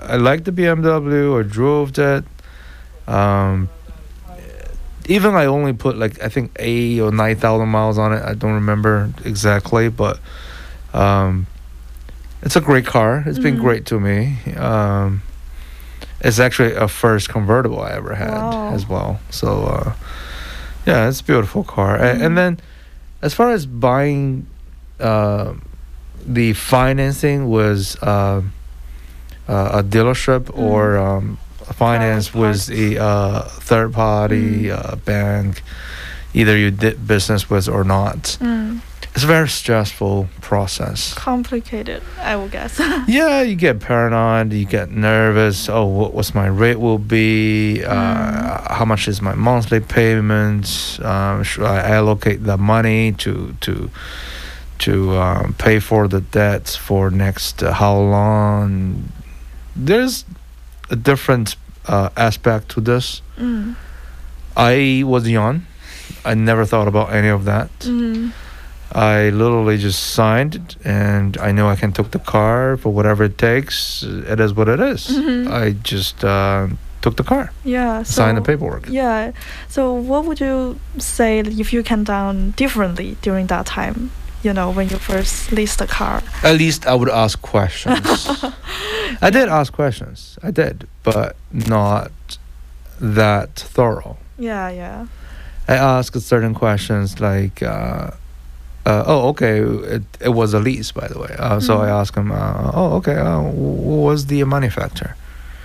I, 0.09 0.13
I 0.13 0.15
like 0.17 0.43
the 0.43 0.51
BMW. 0.51 1.39
I 1.39 1.43
drove 1.43 1.93
that. 1.93 2.23
Um, 3.07 3.69
even 5.07 5.33
I 5.33 5.45
only 5.45 5.73
put 5.73 5.97
like 5.97 6.21
I 6.21 6.29
think 6.29 6.51
eight 6.59 6.99
or 6.99 7.11
nine 7.11 7.35
thousand 7.37 7.69
miles 7.69 7.97
on 7.97 8.11
it. 8.13 8.21
I 8.23 8.33
don't 8.33 8.53
remember 8.53 9.09
exactly, 9.23 9.89
but 9.89 10.19
um, 10.93 11.47
it's 12.41 12.55
a 12.57 12.61
great 12.61 12.85
car. 12.85 13.23
It's 13.25 13.39
been 13.39 13.57
Mhm. 13.57 13.61
great 13.61 13.85
to 13.87 13.99
me. 13.99 14.37
Um, 14.57 15.21
it's 16.19 16.39
actually 16.39 16.73
a 16.75 16.87
first 16.87 17.29
convertible 17.29 17.81
I 17.81 17.91
ever 17.91 18.13
had 18.15 18.29
Wow. 18.29 18.73
as 18.73 18.87
well. 18.87 19.19
So 19.29 19.63
uh, 19.65 19.93
yeah, 20.85 21.07
it's 21.09 21.21
a 21.21 21.23
beautiful 21.23 21.63
car. 21.63 21.97
Mhm. 21.97 22.21
and 22.25 22.37
then 22.37 22.59
as 23.21 23.33
far 23.33 23.51
as 23.51 23.65
buying. 23.65 24.45
Uh, 24.99 25.53
the 26.23 26.53
financing 26.53 27.49
was 27.49 27.97
uh, 28.03 28.41
uh, 29.49 29.79
a 29.79 29.83
dealership 29.83 30.55
or 30.55 30.95
um, 30.99 31.39
finance 31.73 32.31
was 32.31 32.69
a 32.69 33.01
uh, 33.01 33.41
third 33.65 33.91
party 33.91 34.65
Mm. 34.69 34.77
uh, 34.77 34.95
bank, 34.97 35.63
either 36.35 36.55
you 36.55 36.69
did 36.69 37.07
business 37.07 37.49
with 37.49 37.67
or 37.67 37.83
not. 37.83 38.37
It's 39.13 39.23
a 39.25 39.27
very 39.27 39.49
stressful 39.49 40.29
process. 40.39 41.13
Complicated, 41.13 42.01
I 42.21 42.35
will 42.37 42.47
guess. 42.47 42.79
Yeah, 43.07 43.41
you 43.41 43.55
get 43.55 43.79
paranoid, 43.81 44.53
you 44.53 44.65
get 44.65 44.89
nervous. 44.89 45.67
Oh, 45.69 45.85
what 45.85 46.13
what's 46.13 46.33
my 46.33 46.47
rate 46.47 46.79
will 46.79 46.97
be? 46.99 47.83
Uh, 47.83 47.91
Mm. 47.91 48.77
How 48.77 48.85
much 48.85 49.07
is 49.07 49.21
my 49.21 49.35
monthly 49.35 49.79
payment? 49.81 50.65
Um, 51.03 51.43
should 51.43 51.65
I 51.65 51.79
allocate 51.97 52.43
the 52.45 52.57
money 52.57 53.11
to 53.23 53.53
to 53.61 53.89
to 54.79 55.17
um, 55.17 55.53
pay 55.57 55.79
for 55.79 56.07
the 56.07 56.21
debts 56.21 56.75
for 56.77 57.11
next 57.11 57.61
uh, 57.63 57.73
how 57.73 57.97
long? 57.99 59.11
There's 59.75 60.25
a 60.89 60.95
different 60.95 61.55
uh, 61.87 62.09
aspect 62.15 62.69
to 62.69 62.81
this. 62.81 63.21
mm. 63.37 63.75
I 64.55 65.03
was 65.05 65.27
young. 65.27 65.65
I 66.25 66.33
never 66.35 66.65
thought 66.65 66.87
about 66.87 67.13
any 67.13 67.29
of 67.29 67.43
that. 67.45 67.69
Mm. 67.79 68.31
I 68.93 69.29
literally 69.29 69.77
just 69.77 69.99
signed 70.13 70.55
it, 70.55 70.75
and 70.83 71.37
I 71.37 71.51
know 71.51 71.69
I 71.69 71.75
can 71.75 71.91
took 71.93 72.11
the 72.11 72.19
car 72.19 72.77
for 72.77 72.91
whatever 72.93 73.23
it 73.25 73.37
takes. 73.37 74.03
It 74.03 74.39
is 74.39 74.53
what 74.53 74.67
it 74.67 74.79
is. 74.79 75.07
Mhm. 75.07 75.51
I 75.51 75.71
just 75.83 76.23
uh, 76.23 76.67
took 77.01 77.15
the 77.15 77.23
car, 77.23 77.51
Yeah. 77.63 78.03
So, 78.03 78.21
signed 78.21 78.37
the 78.37 78.41
paperwork. 78.41 78.87
Yeah. 78.89 79.31
So 79.69 79.93
what 79.93 80.25
would 80.25 80.39
you 80.39 80.75
say 80.97 81.39
if 81.39 81.73
you 81.73 81.83
can 81.83 82.03
done 82.03 82.53
differently 82.55 83.15
during 83.21 83.47
that 83.47 83.65
time? 83.65 84.11
You 84.43 84.53
know, 84.53 84.71
when 84.71 84.89
you 84.89 84.97
first 84.97 85.51
leased 85.51 85.77
the 85.79 85.87
car. 85.87 86.21
At 86.43 86.57
least 86.57 86.85
I 86.85 86.93
would 86.95 87.09
ask 87.09 87.39
questions. 87.41 88.27
I 89.21 89.29
did 89.29 89.47
ask 89.49 89.71
questions. 89.73 90.37
I 90.43 90.51
did, 90.51 90.87
but 91.03 91.35
not 91.51 92.11
that 92.99 93.49
thorough. 93.75 94.17
Yeah, 94.39 94.69
yeah. 94.69 95.05
I 95.67 95.75
asked 95.75 96.19
certain 96.21 96.53
questions 96.55 97.19
like, 97.19 97.61
uh, 97.61 98.11
uh, 98.85 99.03
oh, 99.05 99.29
okay, 99.29 99.59
it, 99.95 100.03
it 100.19 100.29
was 100.29 100.53
a 100.53 100.59
lease, 100.59 100.91
by 100.91 101.07
the 101.07 101.19
way. 101.19 101.35
Uh, 101.37 101.59
So 101.59 101.77
I 101.81 101.87
Mhm. 101.87 101.99
asked 102.01 102.15
him, 102.17 102.31
uh, 102.31 102.71
oh, 102.73 102.95
okay, 102.97 103.15
uh, 103.17 103.39
what 103.41 104.11
was 104.11 104.25
the 104.25 104.43
manufacturer? 104.45 105.15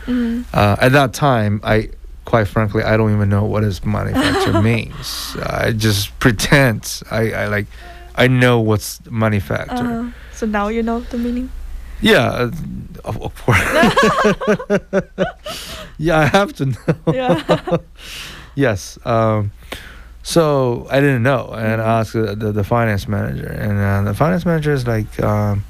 Mm. 0.07 0.45
Uh, 0.55 0.77
at 0.81 0.93
that 0.93 1.13
time, 1.13 1.61
I 1.65 1.89
quite 2.25 2.49
frankly, 2.49 2.83
I 2.83 2.97
don't 2.97 3.13
even 3.15 3.29
know 3.29 3.45
what 3.45 3.63
his 3.63 3.85
manufacturer 3.85 4.61
means. 4.73 5.37
I 5.43 5.73
just 5.73 6.11
pretend 6.19 7.03
I, 7.11 7.31
I 7.33 7.47
like, 7.47 7.67
I 8.17 8.27
know 8.29 8.61
what's 8.61 9.01
manufacturer. 9.11 10.07
Uh, 10.07 10.11
so 10.33 10.47
now 10.47 10.69
you 10.69 10.83
know 10.83 11.01
the 11.11 11.19
meaning. 11.19 11.49
Yeah, 12.03 12.27
uh, 12.29 12.51
of, 13.05 13.17
of 13.23 13.33
course. 13.45 13.59
yeah, 15.99 16.19
I 16.19 16.27
have 16.27 16.53
to 16.55 16.67
know. 16.67 16.95
Yeah. 17.13 17.43
yes. 18.55 18.99
Um, 19.05 19.51
so 20.27 20.89
I 20.91 20.99
didn't 20.99 21.23
know, 21.23 21.55
and 21.55 21.81
I 21.81 22.01
asked 22.01 22.13
the, 22.15 22.35
the, 22.35 22.51
the 22.51 22.65
finance 22.65 23.07
manager, 23.07 23.47
and 23.47 23.79
uh, 23.79 24.11
the 24.11 24.15
finance 24.17 24.45
manager 24.45 24.73
is 24.73 24.85
like, 24.85 25.23
um, 25.23 25.63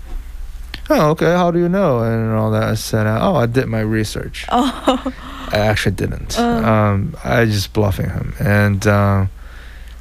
"Oh, 0.88 1.10
okay. 1.10 1.32
How 1.36 1.50
do 1.50 1.58
you 1.58 1.68
know?" 1.68 2.00
And 2.00 2.32
all 2.32 2.50
that. 2.52 2.62
I 2.64 2.74
said, 2.74 3.06
uh, 3.06 3.18
"Oh, 3.20 3.34
I 3.36 3.44
did 3.44 3.66
my 3.66 3.80
research." 3.80 4.46
oh. 4.52 5.12
I 5.52 5.58
actually 5.58 5.94
didn't. 5.96 6.38
Uh. 6.38 6.42
Um, 6.72 7.14
I 7.22 7.44
just 7.44 7.72
bluffing 7.74 8.08
him, 8.08 8.32
and 8.40 8.80
um, 8.86 9.28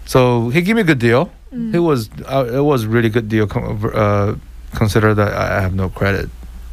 so 0.05 0.47
he 0.49 0.61
gave 0.61 0.75
me 0.75 0.81
a 0.81 0.85
good 0.91 0.99
deal. 0.99 1.29
Mm. 1.53 1.73
It 1.75 1.79
was 1.79 2.09
uh, 2.25 2.47
it 2.47 2.63
was 2.63 2.85
really 2.85 3.09
good 3.09 3.27
deal. 3.27 3.47
Uh, 3.51 4.35
consider 4.73 5.13
that 5.13 5.33
I 5.33 5.59
have 5.61 5.73
no 5.75 5.89
credit, 5.89 6.29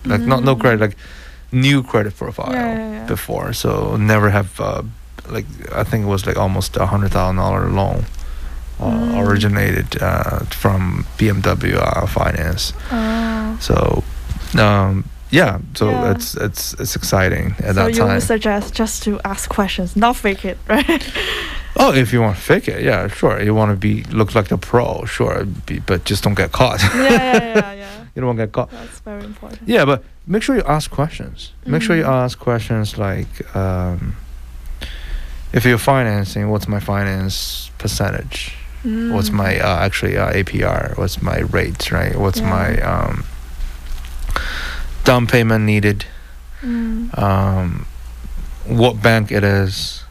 like 0.06 0.20
not 0.22 0.44
no 0.44 0.54
Mm. 0.54 0.60
credit, 0.60 0.80
like 0.80 0.96
new 1.50 1.82
credit 1.82 2.16
profile 2.16 2.52
Yeah, 2.52 2.74
yeah, 2.78 2.92
yeah. 2.92 3.06
before. 3.06 3.52
So 3.52 3.96
never 3.96 4.30
have 4.30 4.58
uh, 4.60 4.82
like 5.28 5.46
I 5.74 5.84
think 5.84 6.04
it 6.04 6.08
was 6.08 6.26
like 6.26 6.36
almost 6.36 6.76
a 6.76 6.86
hundred 6.86 7.12
thousand 7.12 7.36
dollar 7.36 7.68
loan. 7.68 8.04
Uh, 8.80 8.90
Mm. 8.90 9.26
Originated 9.28 10.02
uh, 10.02 10.40
from 10.50 11.04
BMW 11.16 11.76
uh, 11.76 12.06
finance, 12.06 12.72
Oh. 12.90 13.56
so 13.60 14.02
um, 14.58 15.04
yeah, 15.30 15.58
so 15.74 15.90
Yeah. 15.90 16.10
it's 16.10 16.34
it's 16.34 16.74
it's 16.80 16.96
exciting 16.96 17.54
at 17.58 17.64
so 17.66 17.72
that 17.74 17.90
you 17.94 18.00
time. 18.00 18.08
would 18.14 18.22
suggest 18.22 18.74
just 18.74 19.02
to 19.04 19.20
ask 19.24 19.48
questions, 19.48 19.94
not 19.94 20.16
fake 20.16 20.44
it, 20.44 20.58
right? 20.68 21.04
Oh, 21.76 21.92
if 21.94 22.12
you 22.12 22.20
want 22.22 22.36
to 22.36 22.42
fake 22.42 22.66
it, 22.68 22.82
yeah, 22.82 23.06
sure. 23.08 23.40
You 23.40 23.54
want 23.54 23.70
to 23.70 23.76
be 23.76 24.02
look 24.16 24.34
like 24.34 24.48
the 24.48 24.58
pro, 24.58 25.04
sure, 25.04 25.44
be, 25.66 25.78
but 25.78 26.04
just 26.10 26.24
don't 26.24 26.36
get 26.36 26.50
caught. 26.50 26.80
yeah, 26.82 27.02
yeah, 27.02 27.54
yeah, 27.54 27.72
yeah. 27.74 28.04
you 28.14 28.20
don't 28.20 28.26
want 28.26 28.38
to 28.38 28.46
get 28.46 28.52
caught. 28.52 28.70
That's 28.70 29.00
very 29.00 29.24
important. 29.24 29.60
Yeah, 29.68 29.84
but 29.86 30.02
make 30.26 30.42
sure 30.42 30.56
you 30.56 30.64
ask 30.66 30.90
questions. 30.90 31.52
Make 31.66 31.82
sure 31.82 31.94
you 31.96 32.04
Mhm. 32.04 32.24
ask 32.24 32.38
questions 32.38 32.98
like, 32.98 33.54
um, 33.56 34.16
if 35.52 35.64
you're 35.64 35.78
financing, 35.78 36.48
what's 36.50 36.68
my 36.68 36.80
finance 36.80 37.70
percentage? 37.78 38.54
What's 38.84 39.30
Mm. 39.30 39.34
my 39.34 39.60
uh, 39.60 39.78
actually 39.78 40.16
uh, 40.16 40.32
APR? 40.32 40.96
What's 40.98 41.22
my 41.22 41.38
rate? 41.40 41.92
Right? 41.92 42.16
What's 42.16 42.40
Yeah. 42.40 42.50
my 42.50 42.80
um, 42.80 43.24
down 45.04 45.26
payment 45.26 45.64
needed? 45.64 46.04
Mm. 46.62 47.16
Um, 47.18 47.86
what 48.66 49.00
bank 49.02 49.30
it 49.30 49.44
is? 49.44 50.04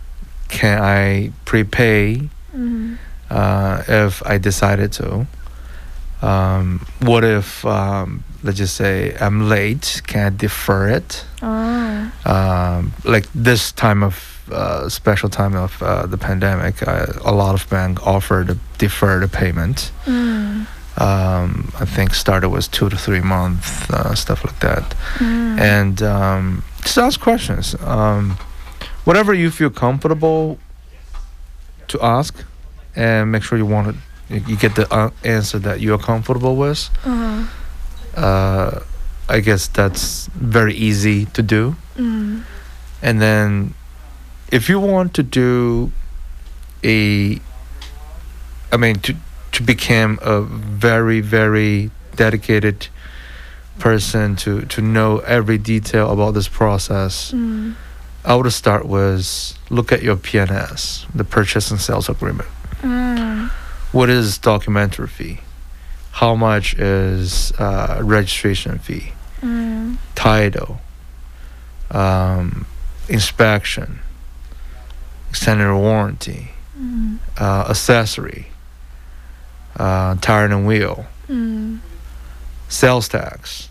Can 0.50 0.82
I 0.82 1.32
prepay? 1.46 2.30
Mm. 2.56 2.98
uh, 3.30 3.82
if 3.88 4.22
I 4.26 4.38
decided 4.38 4.92
to. 4.92 5.26
Um, 6.22 6.86
what 7.00 7.24
if, 7.24 7.66
um, 7.66 8.24
let's 8.44 8.58
just 8.58 8.76
say, 8.76 9.16
I'm 9.22 9.48
late? 9.48 10.02
Can 10.06 10.34
I 10.34 10.36
defer 10.36 10.90
it? 10.90 11.24
Oh. 11.42 12.12
Um, 12.26 12.94
like 13.06 13.26
this 13.34 13.72
time 13.72 14.04
of 14.04 14.31
uh, 14.52 14.90
special 14.90 15.30
time 15.30 15.56
of 15.56 15.82
uh, 15.82 16.06
the 16.06 16.18
pandemic, 16.18 16.88
uh, 16.88 17.08
a 17.24 17.32
lot 17.32 17.54
of 17.56 17.70
bank 17.70 18.06
offered 18.06 18.48
to 18.48 18.58
defer 18.78 19.20
the 19.20 19.28
payment. 19.28 19.92
Mm. 20.06 20.68
Um, 20.98 21.72
I 21.80 21.86
think 21.86 22.14
started 22.14 22.50
was 22.50 22.68
two 22.68 22.90
to 22.90 22.98
three 22.98 23.22
months, 23.22 23.90
uh, 23.90 24.14
stuff 24.14 24.44
like 24.44 24.60
that. 24.60 24.96
Mm. 25.20 25.60
And 25.60 26.02
um, 26.02 26.64
just 26.82 26.98
ask 26.98 27.20
questions. 27.20 27.76
Um, 27.82 28.38
whatever 29.06 29.34
you 29.34 29.52
feel 29.52 29.70
comfortable 29.70 30.58
to 31.88 32.00
ask, 32.02 32.44
and 32.96 33.32
make 33.32 33.44
sure 33.44 33.58
you 33.58 33.66
want 33.66 33.96
to, 34.30 34.40
you 34.40 34.58
get 34.58 34.76
the 34.76 34.92
uh, 34.94 35.10
answer 35.24 35.60
that 35.60 35.80
you 35.80 35.94
are 35.94 35.98
comfortable 35.98 36.56
with. 36.56 36.90
Uh-huh. 37.06 38.20
Uh, 38.20 38.84
I 39.30 39.40
guess 39.40 39.68
that's 39.68 40.28
very 40.28 40.74
easy 40.74 41.26
to 41.28 41.42
do. 41.42 41.76
Mm. 41.96 42.44
And 43.02 43.22
then, 43.22 43.74
if 44.52 44.70
you 44.70 44.80
want 44.80 45.14
to 45.16 45.24
do 45.24 45.92
a, 46.84 47.40
I 48.72 48.78
mean, 48.78 48.96
to 49.00 49.16
to 49.54 49.64
become 49.64 50.18
a 50.22 50.42
very 50.42 51.20
very 51.22 51.92
dedicated 52.16 52.88
person 53.80 54.36
to 54.38 54.62
to 54.64 54.82
know 54.82 55.20
every 55.20 55.58
detail 55.58 56.12
about 56.12 56.34
this 56.34 56.48
process, 56.48 57.32
Mm. 57.32 57.76
I 58.24 58.36
would 58.36 58.52
start 58.54 58.86
with 58.86 59.58
look 59.72 59.92
at 59.92 60.04
your 60.04 60.16
P&S, 60.16 61.08
the 61.16 61.24
purchase 61.24 61.72
and 61.72 61.82
sales 61.82 62.08
agreement. 62.08 62.50
Mm. 62.82 63.50
What 63.92 64.10
is 64.10 64.38
documentary 64.38 65.08
fee? 65.08 65.40
How 66.12 66.36
much 66.36 66.76
is 66.76 67.52
uh, 67.58 68.00
registration 68.04 68.78
fee? 68.78 69.14
Mm. 69.42 69.98
Title, 70.14 70.82
um, 71.90 72.66
inspection, 73.10 74.00
extended 75.36 75.74
warranty, 75.74 76.52
Mm. 76.78 77.18
uh, 77.40 77.66
accessory, 77.70 78.48
uh, 79.80 80.16
tire 80.20 80.46
and 80.46 80.66
wheel, 80.68 81.06
Mm. 81.30 81.80
sales 82.68 83.08
tax. 83.08 83.70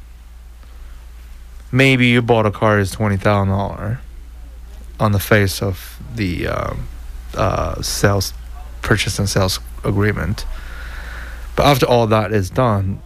Maybe 1.70 2.06
you 2.08 2.22
bought 2.22 2.46
a 2.46 2.50
car 2.50 2.78
is 2.80 2.90
twenty 2.90 3.16
thousand 3.18 3.50
dollar 3.50 4.00
on 4.98 5.12
the 5.12 5.18
face 5.20 5.60
of 5.62 5.98
the 6.14 6.48
um, 6.48 6.88
uh, 7.36 7.80
sales 7.82 8.32
purchase 8.82 9.18
and 9.18 9.28
sales 9.28 9.60
agreement. 9.84 10.46
But 11.56 11.66
after 11.66 11.86
all 11.86 12.06
that 12.06 12.32
is 12.32 12.48
done, 12.50 13.00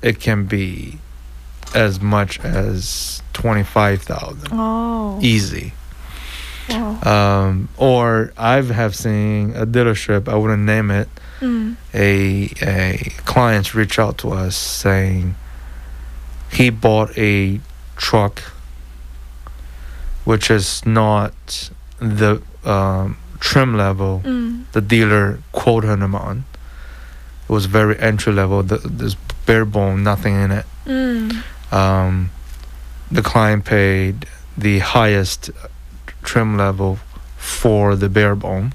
it 0.00 0.20
can 0.20 0.44
be 0.46 0.98
as 1.74 2.00
much 2.00 2.38
as 2.40 3.20
twenty 3.32 3.64
five 3.64 4.02
thousand 4.02 4.48
Oh. 4.52 5.18
easy. 5.20 5.72
Wow. 6.68 7.00
Um, 7.02 7.68
or 7.76 8.32
I've 8.36 8.70
have 8.70 8.94
seen 8.96 9.54
a 9.54 9.66
dealership. 9.66 10.28
I 10.28 10.34
wouldn't 10.36 10.62
name 10.62 10.90
it. 10.90 11.08
Mm. 11.40 11.76
a 11.92 12.50
a 12.62 12.96
clients 13.26 13.74
reach 13.74 13.98
out 13.98 14.16
to 14.18 14.32
us 14.32 14.56
saying 14.56 15.34
he 16.50 16.70
bought 16.70 17.10
a 17.18 17.60
truck 17.96 18.40
which 20.24 20.50
is 20.50 20.84
not 20.86 21.70
the 21.98 22.40
um, 22.64 23.18
trim 23.38 23.76
level 23.76 24.22
Mm. 24.24 24.64
the 24.72 24.80
dealer 24.80 25.40
quoted 25.52 25.98
him 26.00 26.14
on. 26.14 26.44
It 27.48 27.52
was 27.52 27.66
very 27.66 27.98
entry 27.98 28.32
level. 28.32 28.62
The, 28.62 28.78
there's 28.78 29.14
bare 29.44 29.64
bone, 29.66 30.02
nothing 30.02 30.34
in 30.34 30.50
it. 30.50 30.66
Mm. 30.86 31.42
Um, 31.70 32.30
the 33.10 33.22
client 33.22 33.64
paid 33.66 34.26
the 34.56 34.78
highest 34.80 35.50
trim 36.26 36.56
level 36.58 36.98
for 37.38 37.96
the 37.96 38.08
bare 38.08 38.34
bone, 38.34 38.72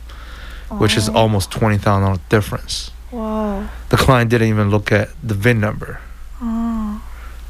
which 0.81 0.95
is 0.97 1.09
Oh. 1.09 1.13
almost 1.21 1.51
twenty 1.51 1.77
thousand 1.77 2.03
dollar 2.07 2.19
difference. 2.29 2.91
Wow. 3.11 3.67
The 3.89 3.97
client 3.97 4.29
didn't 4.31 4.47
even 4.47 4.69
look 4.71 4.91
at 4.91 5.09
the 5.21 5.33
VIN 5.35 5.59
number. 5.59 5.99
Oh. 6.41 7.01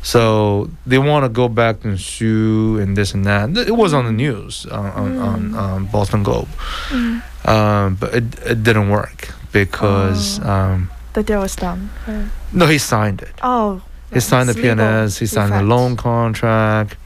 So 0.04 0.70
they 0.88 0.98
want 0.98 1.24
to 1.26 1.30
go 1.30 1.48
back 1.48 1.86
and 1.86 2.00
sue 2.00 2.80
and 2.82 2.98
this 2.98 3.14
and 3.14 3.24
that. 3.26 3.56
It 3.68 3.76
was 3.78 3.94
on 3.94 4.06
the 4.06 4.12
news 4.12 4.66
uh, 4.72 4.76
on, 5.02 5.18
on, 5.20 5.40
Mm. 5.52 5.58
on 5.62 5.86
Boston 5.86 6.24
Globe, 6.24 6.50
Mm. 6.90 7.22
um, 7.48 7.96
but 8.00 8.10
it, 8.14 8.24
it 8.46 8.64
didn't 8.64 8.90
work 8.90 9.30
because 9.52 10.40
Oh. 10.44 10.50
um, 10.50 10.90
The 11.14 11.22
deal 11.24 11.42
was 11.42 11.56
done. 11.56 11.90
right? 12.08 12.26
no, 12.52 12.66
he 12.66 12.80
signed 12.80 13.22
it. 13.22 13.34
Oh. 13.44 13.82
He 14.14 14.20
signed 14.20 14.50
the 14.50 14.56
P&S. 14.56 15.20
He 15.20 15.26
signed 15.28 15.54
the 15.54 15.62
loan 15.62 15.96
contract, 15.96 16.98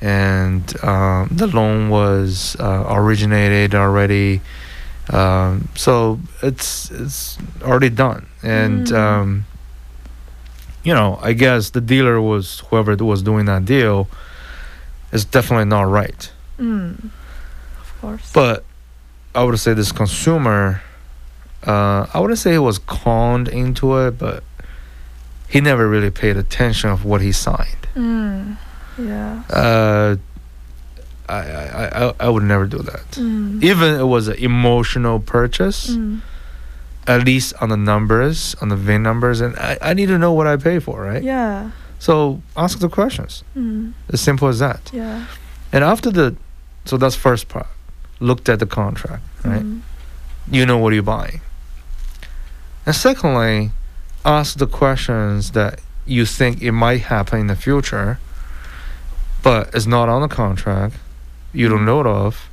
and 0.00 0.62
um, 0.84 1.28
the 1.30 1.46
loan 1.46 1.88
was 1.90 2.56
uh, 2.60 2.84
originated 2.88 3.74
already. 3.74 4.40
Um, 5.10 5.68
so 5.74 6.20
it's 6.42 6.90
it's 6.90 7.38
already 7.62 7.88
done, 7.90 8.26
and 8.42 8.86
Mm. 8.88 8.96
um, 8.96 9.44
you 10.84 10.94
know, 10.94 11.18
I 11.22 11.32
guess 11.32 11.70
the 11.70 11.80
dealer 11.80 12.20
was 12.20 12.60
whoever 12.68 12.94
was 12.96 13.22
doing 13.22 13.46
that 13.46 13.64
deal 13.64 14.06
is 15.12 15.24
definitely 15.24 15.64
not 15.66 15.88
right. 15.88 16.30
Mm. 16.58 17.10
Of 17.80 18.00
course. 18.00 18.30
But 18.32 18.64
I 19.34 19.42
would 19.44 19.58
say 19.58 19.72
this 19.74 19.92
consumer, 19.92 20.82
uh, 21.66 22.06
I 22.12 22.20
wouldn't 22.20 22.38
say 22.38 22.52
he 22.52 22.58
was 22.58 22.78
conned 22.78 23.48
into 23.48 23.96
it, 23.98 24.18
but 24.18 24.44
he 25.48 25.60
never 25.60 25.88
really 25.88 26.10
paid 26.10 26.36
attention 26.36 26.90
of 26.90 27.04
what 27.04 27.20
he 27.22 27.32
signed. 27.32 27.88
Mm. 27.96 28.56
Yeah. 28.98 29.42
Uh, 29.50 30.16
I, 31.28 31.34
I, 31.36 32.06
I, 32.08 32.14
I 32.20 32.28
would 32.28 32.42
never 32.42 32.66
do 32.66 32.78
that. 32.78 33.10
Mm. 33.12 33.62
Even 33.62 34.00
it 34.00 34.04
was 34.04 34.28
an 34.28 34.36
emotional 34.36 35.20
purchase, 35.20 35.90
Mm. 35.90 36.20
at 37.06 37.24
least 37.24 37.52
on 37.60 37.68
the 37.68 37.76
numbers, 37.76 38.54
on 38.62 38.68
the 38.70 38.76
VIN 38.76 39.02
numbers, 39.02 39.40
and 39.40 39.54
I, 39.56 39.76
I 39.82 39.94
need 39.94 40.06
to 40.06 40.18
know 40.18 40.32
what 40.32 40.46
I 40.46 40.56
pay 40.56 40.78
for, 40.78 41.02
right? 41.02 41.22
Yeah. 41.22 41.70
So 41.98 42.40
ask 42.56 42.78
the 42.78 42.88
questions. 42.88 43.44
Mm. 43.56 43.92
As 44.12 44.20
simple 44.20 44.48
as 44.48 44.58
that. 44.60 44.90
Yeah. 44.92 45.26
And 45.72 45.84
after 45.84 46.10
the, 46.10 46.34
so 46.86 46.96
that's 46.96 47.14
first 47.16 47.48
part. 47.48 47.66
Looked 48.20 48.48
at 48.48 48.58
the 48.58 48.66
contract, 48.66 49.22
right? 49.44 49.62
Mm. 49.62 49.80
you 50.50 50.64
know 50.66 50.78
what 50.78 50.92
you're 50.94 51.02
buying. 51.02 51.40
And 52.86 52.94
secondly, 52.96 53.70
ask 54.24 54.56
the 54.58 54.66
questions 54.66 55.50
that 55.52 55.80
you 56.06 56.24
think 56.24 56.62
it 56.62 56.72
might 56.72 57.02
happen 57.02 57.40
in 57.40 57.46
the 57.48 57.54
future, 57.56 58.18
but 59.42 59.74
it's 59.74 59.86
not 59.86 60.08
on 60.08 60.22
the 60.22 60.28
contract, 60.28 60.96
you 61.52 61.68
don't 61.68 61.84
know 61.84 62.00
it 62.00 62.06
of. 62.06 62.48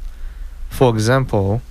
For 0.70 0.94
example, 0.94 1.62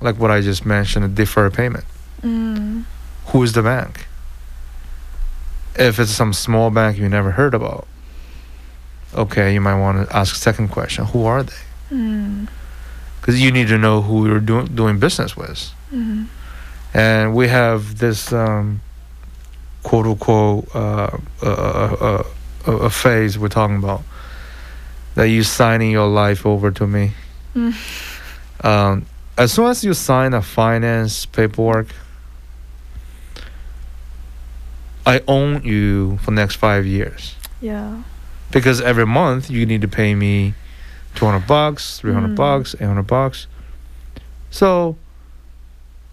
like 0.00 0.18
what 0.18 0.30
I 0.30 0.40
just 0.40 0.64
mentioned, 0.64 1.04
a 1.04 1.08
deferred 1.08 1.54
payment. 1.54 1.84
Mm. 2.22 2.84
Who 3.26 3.42
is 3.42 3.52
the 3.52 3.62
bank? 3.62 4.06
If 5.76 5.98
it's 5.98 6.10
some 6.10 6.32
small 6.32 6.70
bank 6.70 6.98
you 6.98 7.08
never 7.08 7.32
heard 7.32 7.54
about, 7.54 7.86
okay, 9.14 9.54
you 9.54 9.60
might 9.60 9.78
want 9.78 10.08
to 10.08 10.16
ask 10.16 10.34
second 10.34 10.68
question: 10.68 11.04
Who 11.06 11.24
are 11.24 11.42
they? 11.42 11.52
Mm. 11.90 12.48
Because 13.20 13.40
you 13.40 13.52
need 13.52 13.68
to 13.68 13.78
know 13.78 14.02
who 14.02 14.26
you're 14.26 14.40
doing 14.40 14.66
doing 14.66 14.98
business 14.98 15.36
with. 15.36 15.72
Mm. 15.92 16.26
and 16.92 17.34
we 17.34 17.48
have 17.48 17.98
this 17.98 18.30
um, 18.30 18.82
quote 19.82 20.06
unquote 20.06 20.68
uh, 20.74 21.16
uh, 21.42 21.46
uh, 21.46 22.22
uh, 22.66 22.72
a 22.72 22.90
phase 22.90 23.38
we're 23.38 23.48
talking 23.48 23.76
about 23.76 24.02
that 25.18 25.28
you 25.30 25.42
signing 25.42 25.90
your 25.90 26.06
life 26.06 26.46
over 26.46 26.70
to 26.70 26.86
me. 26.86 27.10
Mm. 27.56 27.74
Um, 28.64 29.06
as 29.36 29.50
soon 29.52 29.66
as 29.66 29.82
you 29.82 29.92
sign 29.92 30.32
a 30.32 30.40
finance 30.40 31.26
paperwork, 31.26 31.88
I 35.04 35.20
own 35.26 35.64
you 35.64 36.18
for 36.18 36.26
the 36.26 36.36
next 36.36 36.54
five 36.56 36.86
years 36.86 37.34
Yeah. 37.60 38.02
because 38.52 38.80
every 38.80 39.06
month 39.06 39.50
you 39.50 39.66
need 39.66 39.80
to 39.80 39.88
pay 39.88 40.14
me 40.14 40.54
200 41.16 41.46
bucks 41.48 41.98
300 41.98 42.28
Mm. 42.32 42.36
bucks 42.36 42.74
800 42.78 43.02
bucks 43.06 43.46
so 44.50 44.96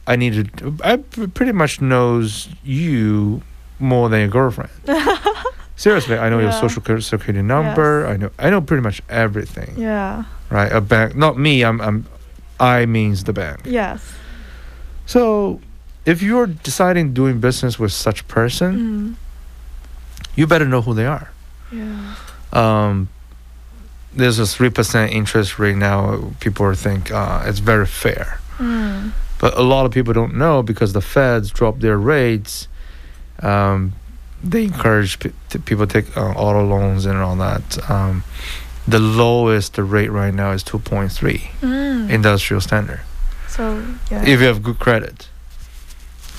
i 0.08 0.16
need 0.16 0.50
to 0.58 0.78
i 0.84 0.98
pretty 0.98 1.52
much 1.52 1.80
knows 1.82 2.48
you 2.64 3.42
more 3.80 4.10
than 4.10 4.22
your 4.22 4.30
girlfriend 4.30 4.72
seriously 5.76 6.18
i 6.18 6.30
know 6.30 6.40
your 6.40 6.52
social 6.52 6.82
Secur- 6.82 7.04
security 7.04 7.42
number 7.42 8.08
i 8.08 8.16
know 8.18 8.30
i 8.40 8.50
know 8.50 8.62
pretty 8.62 8.82
much 8.84 9.02
everything 9.10 9.74
Yeah. 9.78 10.24
right 10.50 10.72
a 10.72 10.82
bank 10.82 11.16
not 11.16 11.38
me 11.38 11.64
i'm 11.64 11.82
i'm 11.82 12.06
i 12.60 12.86
means 12.86 13.24
the 13.26 13.34
bank 13.34 13.62
Yes. 13.66 14.00
so 15.06 15.60
if 16.06 16.22
you're 16.22 16.48
deciding 16.48 17.14
doing 17.14 17.40
business 17.40 17.78
with 17.80 17.92
such 17.92 18.28
person 18.28 18.72
Mm. 18.76 19.16
you 20.36 20.48
better 20.48 20.66
know 20.66 20.82
who 20.82 20.94
they 20.94 21.06
are 21.06 21.30
Yeah. 21.72 22.16
um, 22.54 23.10
there's 24.14 24.40
a 24.40 24.46
three 24.46 24.70
percent 24.70 25.12
interest 25.12 25.60
rate 25.60 25.76
now. 25.76 26.32
People 26.40 26.74
think 26.74 27.12
uh, 27.12 27.44
it's 27.46 27.60
very 27.60 27.86
fair, 27.86 28.40
Mm. 28.58 29.12
but 29.40 29.58
a 29.58 29.62
lot 29.62 29.86
of 29.86 29.92
people 29.92 30.14
don't 30.14 30.36
know 30.36 30.64
because 30.64 30.94
the 30.94 31.02
Feds 31.02 31.52
dropped 31.52 31.82
their 31.82 31.98
rates. 31.98 32.70
Um, 33.44 33.92
they 34.44 34.66
encourage 34.66 35.18
t- 35.20 35.32
people 35.66 35.88
to 35.88 36.02
take 36.02 36.16
uh, 36.18 36.22
auto 36.32 36.64
loans 36.66 37.06
and 37.06 37.18
all 37.18 37.36
that. 37.38 37.90
Um, 37.90 38.24
the 38.88 39.00
lowest 39.00 39.78
rate 39.78 40.12
right 40.12 40.34
now 40.34 40.52
is 40.52 40.62
two 40.64 40.80
point 40.80 41.12
three 41.12 41.50
Mm. 41.62 42.10
industrial 42.12 42.62
standard 42.62 43.00
so 43.48 43.84
yeah. 44.12 44.22
if 44.22 44.40
you 44.42 44.46
have 44.48 44.62
good 44.62 44.78
credit. 44.80 45.28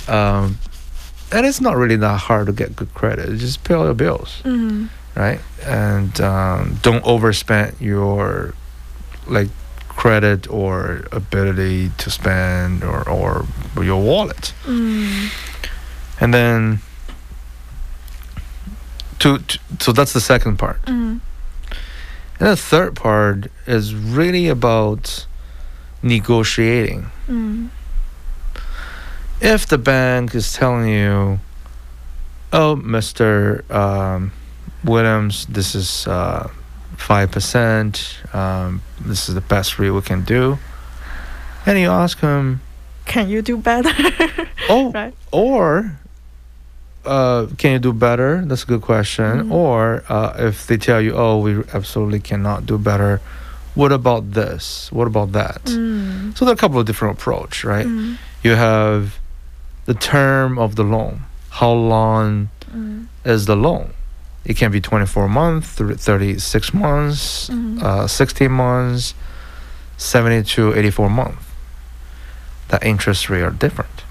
Um, 0.08 0.58
and 1.32 1.44
it's 1.44 1.60
not 1.60 1.76
really 1.76 1.96
that 1.96 2.18
hard 2.18 2.46
to 2.46 2.52
get 2.52 2.76
good 2.76 2.94
credit. 2.94 3.36
Just 3.38 3.64
pay 3.64 3.74
all 3.74 3.84
your 3.86 3.94
bills. 3.94 4.42
mm. 4.44 4.88
right? 5.16 5.40
And 5.64 6.20
um, 6.20 6.78
don't 6.82 7.02
overspend 7.04 7.80
your 7.80 8.54
like 9.26 9.48
credit 9.88 10.48
or 10.48 11.06
ability 11.10 11.90
to 11.98 12.10
spend 12.10 12.84
or 12.84 13.08
or 13.08 13.44
your 13.82 14.00
wallet. 14.00 14.54
Mm. 14.64 15.32
And 16.20 16.32
then 16.32 16.78
to, 19.26 19.38
to 19.38 19.58
so 19.80 19.92
that's 19.92 20.12
the 20.12 20.20
second 20.20 20.58
part. 20.58 20.80
Mm. 20.82 21.20
And 22.38 22.48
the 22.48 22.56
third 22.56 22.94
part 22.94 23.50
is 23.66 23.94
really 23.94 24.48
about 24.48 25.26
negotiating. 26.02 27.06
Mm. 27.26 27.68
If 29.40 29.66
the 29.66 29.78
bank 29.78 30.34
is 30.34 30.52
telling 30.52 30.88
you, 30.88 31.40
"Oh, 32.52 32.76
Mister 32.76 33.64
um, 33.70 34.32
Williams, 34.84 35.46
this 35.46 35.74
is 35.74 36.06
uh, 36.06 36.48
five 36.96 37.30
percent. 37.30 38.18
Um, 38.32 38.82
this 39.00 39.28
is 39.28 39.34
the 39.34 39.40
best 39.40 39.78
rate 39.78 39.90
we 39.90 40.02
can 40.02 40.22
do," 40.24 40.58
and 41.66 41.78
you 41.78 41.90
ask 41.90 42.20
him, 42.20 42.60
Can 43.04 43.28
you 43.28 43.42
do 43.42 43.56
better? 43.56 43.92
"Oh, 44.70 44.92
right. 44.94 45.14
or 45.32 45.98
uh, 47.06 47.46
can 47.58 47.72
you 47.72 47.78
do 47.78 47.92
better?" 47.92 48.42
That's 48.46 48.62
a 48.64 48.66
good 48.66 48.82
question. 48.82 49.48
Mhm. 49.48 49.52
Or 49.52 50.02
uh, 50.08 50.32
if 50.48 50.66
they 50.66 50.76
tell 50.76 51.00
you, 51.00 51.12
"Oh, 51.14 51.38
we 51.38 51.62
absolutely 51.72 52.20
cannot 52.20 52.66
do 52.66 52.76
better," 52.78 53.20
what 53.74 53.92
about 53.92 54.32
this? 54.32 54.88
What 54.92 55.06
about 55.06 55.32
that? 55.32 55.62
Mm. 55.64 56.36
So 56.36 56.44
there 56.44 56.52
are 56.52 56.58
a 56.60 56.64
couple 56.64 56.78
of 56.80 56.86
different 56.86 57.18
approach, 57.18 57.64
right? 57.64 57.86
Mm. 57.86 58.16
You 58.42 58.54
have 58.56 59.18
the 59.86 59.94
term 59.94 60.58
of 60.58 60.74
the 60.76 60.84
loan. 60.84 61.24
How 61.60 61.72
long 61.72 62.48
Mm. 62.74 63.06
is 63.24 63.46
the 63.46 63.56
loan? 63.56 63.90
It 64.44 64.56
can 64.56 64.70
be 64.70 64.80
24 64.80 65.28
months, 65.28 65.66
36 65.98 66.72
months, 66.72 67.50
Mhm. 67.50 67.82
uh, 67.82 68.06
16 68.06 68.50
months, 68.52 69.14
70 69.96 70.42
to 70.54 70.72
84 70.74 71.10
months. 71.10 71.42
The 72.68 72.78
interest 72.86 73.28
rate 73.30 73.42
are 73.42 73.50
different. 73.50 74.02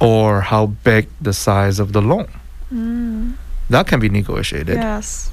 Mm. 0.00 0.06
Or 0.06 0.40
how 0.40 0.66
big 0.66 1.08
the 1.20 1.32
size 1.32 1.78
of 1.78 1.92
the 1.92 2.00
loan. 2.00 2.28
Mm. 2.72 3.34
That 3.68 3.86
can 3.86 4.00
be 4.00 4.08
negotiated. 4.08 4.76
Yes. 4.76 5.30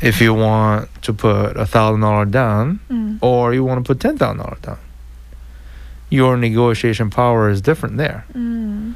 If 0.00 0.20
you 0.22 0.32
want 0.32 0.88
to 1.02 1.12
put 1.12 1.56
a 1.56 1.66
thousand 1.66 2.00
dollar 2.00 2.24
down, 2.24 2.80
Mm. 2.90 3.18
or 3.20 3.52
you 3.54 3.62
want 3.64 3.84
to 3.84 3.86
put 3.92 4.00
ten 4.00 4.16
thousand 4.16 4.38
dollar 4.38 4.56
down, 4.62 4.78
your 6.08 6.36
negotiation 6.36 7.10
power 7.10 7.50
is 7.50 7.60
different 7.60 7.96
there. 7.98 8.24
Mm. 8.34 8.94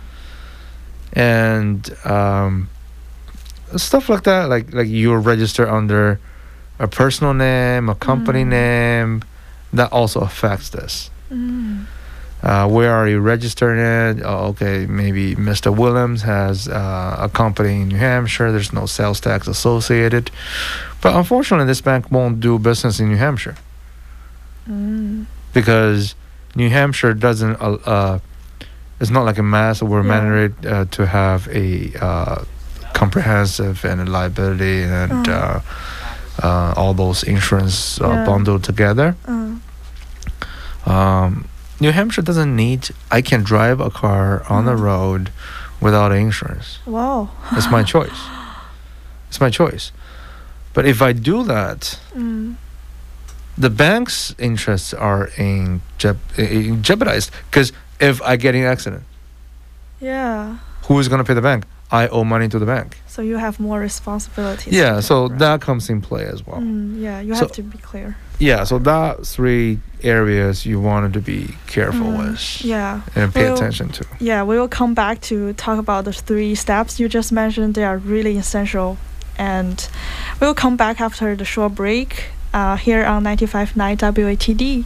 and 1.13 1.95
um, 2.07 2.69
stuff 3.77 4.09
like 4.09 4.25
that. 4.25 4.49
Like 4.49 4.73
like 4.75 4.89
you're 4.89 5.21
registered 5.21 5.69
under 5.69 6.19
a 6.79 6.89
personal 6.89 7.35
name, 7.35 7.89
a 7.89 7.95
company 7.95 8.43
Mm. 8.45 8.49
name, 8.49 9.23
that 9.73 9.93
also 9.93 10.21
affects 10.21 10.71
this. 10.71 11.11
Uh, 12.45 12.69
where 12.69 12.93
are 12.93 13.09
you 13.09 13.21
registered 13.21 13.79
at? 13.79 14.23
Oh, 14.23 14.49
okay, 14.53 14.85
maybe 14.87 15.35
Mr. 15.35 15.75
Williams 15.75 16.21
has 16.23 16.69
uh, 16.69 17.17
a 17.19 17.29
company 17.31 17.81
in 17.81 17.89
New 17.89 17.97
Hampshire. 17.97 18.53
There's 18.53 18.71
no 18.73 18.85
sales 18.87 19.19
tax 19.19 19.49
associated. 19.49 20.31
But 21.01 21.17
unfortunately, 21.17 21.67
this 21.67 21.81
bank 21.81 22.11
won't 22.13 22.41
do 22.41 22.59
business 22.59 23.01
in 23.01 23.09
New 23.09 23.17
Hampshire 23.17 23.57
Mm. 24.69 25.27
because 25.55 26.15
New 26.55 26.71
Hampshire 26.71 27.15
doesn't. 27.15 27.57
Uh, 27.61 27.77
uh, 27.87 28.19
it's 29.01 29.11
not 29.11 29.25
like 29.25 29.39
a 29.39 29.43
mass 29.43 29.83
we're 29.83 30.03
Yeah. 30.03 30.13
mandated 30.21 30.55
uh, 30.67 30.85
to 30.97 31.07
have 31.07 31.49
a 31.49 31.93
uh, 32.01 32.45
comprehensive 32.95 33.85
and 33.85 34.01
a 34.01 34.05
liability 34.07 34.83
and 34.85 35.29
Uh. 35.29 35.61
uh, 36.43 36.73
all 36.77 36.95
those 36.95 37.23
insurance 37.23 38.01
uh, 38.01 38.09
Yeah. 38.09 38.25
bundled 38.27 38.63
together. 38.65 39.17
Uh, 39.27 39.57
Um, 40.87 41.45
New 41.81 41.91
Hampshire 41.93 42.23
doesn't 42.23 42.55
need. 42.55 42.89
I 43.11 43.21
can 43.23 43.43
drive 43.43 43.81
a 43.81 43.91
car 43.91 44.45
on 44.49 44.65
the 44.65 44.73
Mhm. 44.75 44.81
road 44.81 45.31
without 45.81 46.13
insurance. 46.13 46.79
wow. 46.87 47.29
It's 47.53 47.71
my 47.71 47.83
choice. 47.95 48.21
It's 49.29 49.41
my 49.41 49.51
choice. 49.51 49.93
But 50.73 50.87
if 50.87 51.03
I 51.03 51.13
do 51.13 51.45
that, 51.45 51.99
Mm. 52.17 52.55
the 53.59 53.71
bank's 53.71 54.35
interests 54.39 54.95
are 54.95 55.31
in, 55.37 55.81
jep- 55.99 56.39
in 56.39 56.83
jeopardized. 56.83 57.31
Because 57.51 57.73
if 58.01 58.21
I 58.23 58.37
get 58.37 58.55
in 58.55 58.63
an 58.63 58.69
accident, 58.71 59.03
Yeah. 60.01 60.57
who 60.87 60.99
is 60.99 61.09
going 61.09 61.19
to 61.19 61.25
pay 61.25 61.35
the 61.35 61.43
bank? 61.43 61.65
I 61.93 62.09
owe 62.09 62.25
money 62.25 62.49
to 62.49 62.59
the 62.59 62.67
bank. 62.67 62.99
So 63.07 63.23
you 63.23 63.37
have 63.39 63.61
more 63.61 63.79
responsibilities. 63.79 64.73
Yeah, 64.73 65.01
so 65.01 65.29
right? 65.29 65.39
that 65.39 65.61
comes 65.61 65.89
in 65.91 66.01
play 66.01 66.25
as 66.25 66.45
well. 66.47 66.61
Mm, 66.61 67.01
yeah, 67.01 67.21
you 67.21 67.35
So- 67.35 67.41
have 67.41 67.53
to 67.53 67.63
be 67.63 67.79
clear. 67.79 68.17
Yeah, 68.39 68.65
so 68.65 68.79
that 68.81 69.27
three 69.27 69.79
areas 70.03 70.67
you 70.67 70.81
wanted 70.81 71.13
to 71.15 71.21
be 71.21 71.55
careful 71.67 72.07
Mm, 72.07 72.19
with 72.19 72.65
Yeah. 72.65 73.01
and 73.15 73.33
pay 73.33 73.45
Well, 73.45 73.55
attention 73.55 73.89
to. 73.91 74.05
Yeah, 74.21 74.43
we 74.43 74.59
will 74.59 74.69
come 74.69 74.93
back 74.95 75.21
to 75.23 75.53
talk 75.55 75.79
about 75.79 76.05
the 76.05 76.13
three 76.13 76.55
steps 76.55 76.99
you 77.01 77.09
just 77.09 77.33
mentioned. 77.33 77.75
They 77.75 77.85
are 77.85 77.97
really 77.99 78.37
essential. 78.37 78.97
And 79.39 79.89
we 80.41 80.47
will 80.47 80.55
come 80.55 80.77
back 80.77 81.01
after 81.01 81.35
the 81.37 81.45
short 81.45 81.75
break 81.75 82.27
uh, 82.53 82.77
here 82.77 83.05
on 83.05 83.25
95.9 83.25 83.97
WATD. 83.99 84.85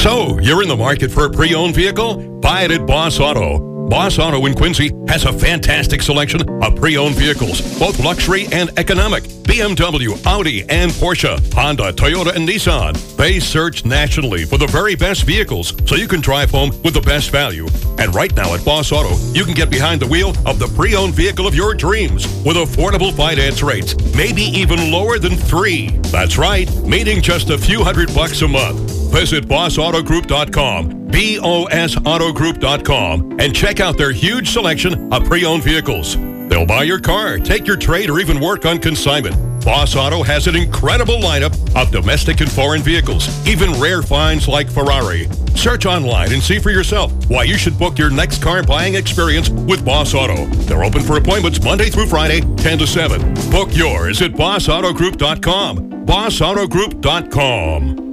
So, 0.00 0.38
you're 0.40 0.62
in 0.62 0.68
the 0.68 0.76
market 0.76 1.10
for 1.10 1.26
a 1.26 1.30
pre 1.30 1.54
owned 1.54 1.74
vehicle? 1.74 2.40
Buy 2.40 2.62
it 2.62 2.70
at 2.70 2.86
Boss 2.86 3.20
Auto. 3.20 3.69
Boss 3.90 4.20
Auto 4.20 4.46
in 4.46 4.54
Quincy 4.54 4.92
has 5.08 5.24
a 5.24 5.32
fantastic 5.32 6.00
selection 6.00 6.48
of 6.62 6.76
pre 6.76 6.96
owned 6.96 7.16
vehicles, 7.16 7.60
both 7.76 7.98
luxury 7.98 8.46
and 8.52 8.70
economic. 8.78 9.24
BMW, 9.24 10.24
Audi, 10.26 10.62
and 10.70 10.92
Porsche, 10.92 11.36
Honda, 11.52 11.92
Toyota, 11.92 12.32
and 12.36 12.48
Nissan. 12.48 12.94
They 13.16 13.40
search 13.40 13.84
nationally 13.84 14.44
for 14.44 14.58
the 14.58 14.68
very 14.68 14.94
best 14.94 15.24
vehicles 15.24 15.74
so 15.86 15.96
you 15.96 16.06
can 16.06 16.20
drive 16.20 16.52
home 16.52 16.70
with 16.84 16.94
the 16.94 17.00
best 17.00 17.30
value. 17.30 17.66
And 17.98 18.14
right 18.14 18.34
now 18.36 18.54
at 18.54 18.64
Boss 18.64 18.92
Auto, 18.92 19.16
you 19.32 19.44
can 19.44 19.54
get 19.54 19.70
behind 19.70 20.00
the 20.00 20.06
wheel 20.06 20.34
of 20.46 20.60
the 20.60 20.68
pre 20.76 20.94
owned 20.94 21.16
vehicle 21.16 21.48
of 21.48 21.56
your 21.56 21.74
dreams 21.74 22.28
with 22.44 22.56
affordable 22.56 23.12
finance 23.12 23.60
rates, 23.60 23.96
maybe 24.14 24.42
even 24.42 24.92
lower 24.92 25.18
than 25.18 25.34
three. 25.34 25.88
That's 26.12 26.38
right, 26.38 26.72
meaning 26.84 27.20
just 27.20 27.50
a 27.50 27.58
few 27.58 27.82
hundred 27.82 28.14
bucks 28.14 28.40
a 28.42 28.48
month. 28.48 28.99
Visit 29.10 29.46
bossautogroup.com, 29.46 31.08
B-O-S-Autogroup.com, 31.08 33.40
and 33.40 33.54
check 33.54 33.80
out 33.80 33.98
their 33.98 34.12
huge 34.12 34.50
selection 34.50 35.12
of 35.12 35.24
pre-owned 35.24 35.64
vehicles. 35.64 36.16
They'll 36.48 36.66
buy 36.66 36.84
your 36.84 37.00
car, 37.00 37.38
take 37.38 37.66
your 37.66 37.76
trade, 37.76 38.08
or 38.08 38.20
even 38.20 38.40
work 38.40 38.64
on 38.66 38.78
consignment. 38.78 39.34
Boss 39.64 39.94
Auto 39.94 40.22
has 40.22 40.46
an 40.46 40.56
incredible 40.56 41.16
lineup 41.16 41.54
of 41.80 41.90
domestic 41.90 42.40
and 42.40 42.50
foreign 42.50 42.80
vehicles, 42.82 43.28
even 43.46 43.78
rare 43.80 44.02
finds 44.02 44.48
like 44.48 44.68
Ferrari. 44.70 45.28
Search 45.54 45.84
online 45.86 46.32
and 46.32 46.42
see 46.42 46.58
for 46.58 46.70
yourself 46.70 47.12
why 47.28 47.42
you 47.44 47.58
should 47.58 47.78
book 47.78 47.98
your 47.98 48.08
next 48.10 48.42
car 48.42 48.62
buying 48.62 48.94
experience 48.94 49.50
with 49.50 49.84
Boss 49.84 50.14
Auto. 50.14 50.46
They're 50.46 50.84
open 50.84 51.02
for 51.02 51.18
appointments 51.18 51.62
Monday 51.62 51.90
through 51.90 52.06
Friday, 52.06 52.40
10 52.56 52.78
to 52.78 52.86
7. 52.86 53.34
Book 53.50 53.68
yours 53.72 54.22
at 54.22 54.30
bossautogroup.com. 54.32 56.06
bossautogroup.com. 56.06 58.09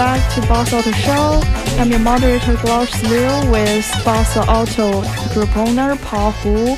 back 0.00 0.34
to 0.34 0.40
Boss 0.48 0.72
Auto 0.72 0.92
Show. 0.92 1.42
I'm 1.78 1.90
your 1.90 1.98
moderator, 1.98 2.54
Gloris 2.54 3.02
Liu, 3.02 3.52
with 3.52 3.86
Boss 4.02 4.34
Auto 4.34 5.02
Group 5.34 5.54
owner, 5.58 5.94
Paul 5.96 6.30
Hu. 6.30 6.74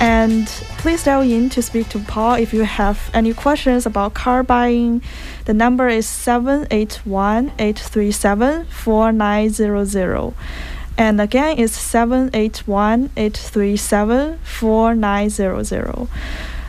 And 0.00 0.46
please 0.78 1.04
dial 1.04 1.20
in 1.20 1.50
to 1.50 1.60
speak 1.60 1.90
to 1.90 1.98
Paul 1.98 2.36
if 2.36 2.54
you 2.54 2.62
have 2.62 3.10
any 3.12 3.34
questions 3.34 3.84
about 3.84 4.14
car 4.14 4.42
buying. 4.42 5.02
The 5.44 5.52
number 5.52 5.88
is 5.88 6.06
781 6.06 7.52
837 7.58 8.64
4900. 8.64 10.34
And 10.96 11.20
again, 11.20 11.58
it's 11.58 11.76
781 11.76 13.10
837 13.14 14.38
4900. 14.38 16.08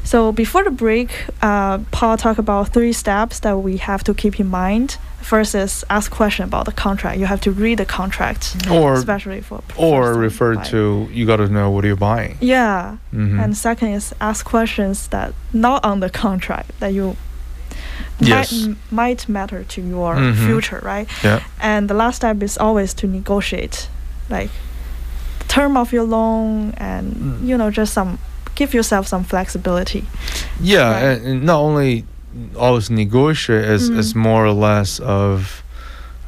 So 0.04 0.34
before 0.34 0.66
the 0.66 0.72
break, 0.72 1.12
uh, 1.42 1.80
Paul 1.92 2.18
talked 2.18 2.38
about 2.38 2.74
three 2.74 2.92
steps 2.92 3.40
that 3.40 3.60
we 3.60 3.78
have 3.78 4.04
to 4.04 4.14
keep 4.14 4.42
in 4.42 4.48
mind. 4.48 4.98
First 5.26 5.56
is 5.56 5.84
ask 5.90 6.12
question 6.12 6.46
about 6.46 6.66
the 6.66 6.72
contract. 6.72 7.18
You 7.18 7.26
have 7.26 7.42
to 7.42 7.52
read 7.52 7.80
the 7.80 7.86
contract, 7.86 8.56
Or 8.70 8.94
especially 8.94 9.42
for 9.42 9.60
or 9.76 10.14
refer 10.14 10.54
to 10.72 11.08
you 11.12 11.26
got 11.26 11.38
to 11.38 11.48
know 11.48 11.72
what 11.72 11.84
you're 11.84 11.96
buying. 12.10 12.38
yeah. 12.42 12.98
Mhm. 13.12 13.40
And 13.44 13.58
second 13.58 13.90
is 13.98 14.14
ask 14.22 14.46
questions 14.46 15.08
that 15.08 15.34
not 15.52 15.84
on 15.84 16.00
the 16.00 16.10
contract 16.12 16.70
that 16.80 16.94
you 16.94 17.16
Yes. 18.20 18.52
might, 18.52 18.76
might 18.92 19.30
matter 19.30 19.64
to 19.64 19.82
your 19.82 20.16
Mhm. 20.16 20.46
future, 20.48 20.80
right? 20.84 21.08
yeah. 21.24 21.40
And 21.60 21.90
the 21.90 21.96
last 21.96 22.16
step 22.18 22.44
is 22.44 22.58
always 22.58 22.94
to 22.96 23.08
negotiate, 23.08 23.90
like 24.30 24.50
term 25.48 25.76
of 25.78 25.92
your 25.92 26.04
loan 26.06 26.74
and 26.78 27.06
Mm. 27.16 27.48
you 27.48 27.58
know 27.58 27.72
just 27.72 27.94
some 27.94 28.18
give 28.56 28.74
yourself 28.78 29.08
some 29.08 29.24
flexibility. 29.24 30.04
Yeah, 30.62 30.92
Right. 30.92 31.22
and 31.28 31.44
not 31.44 31.60
only 31.60 32.06
always 32.58 32.90
negotiate 32.90 33.66
is 33.66 33.90
Mhm. 33.90 33.98
is 34.00 34.16
more 34.16 34.46
or 34.46 34.52
less 34.54 35.00
of 35.00 35.64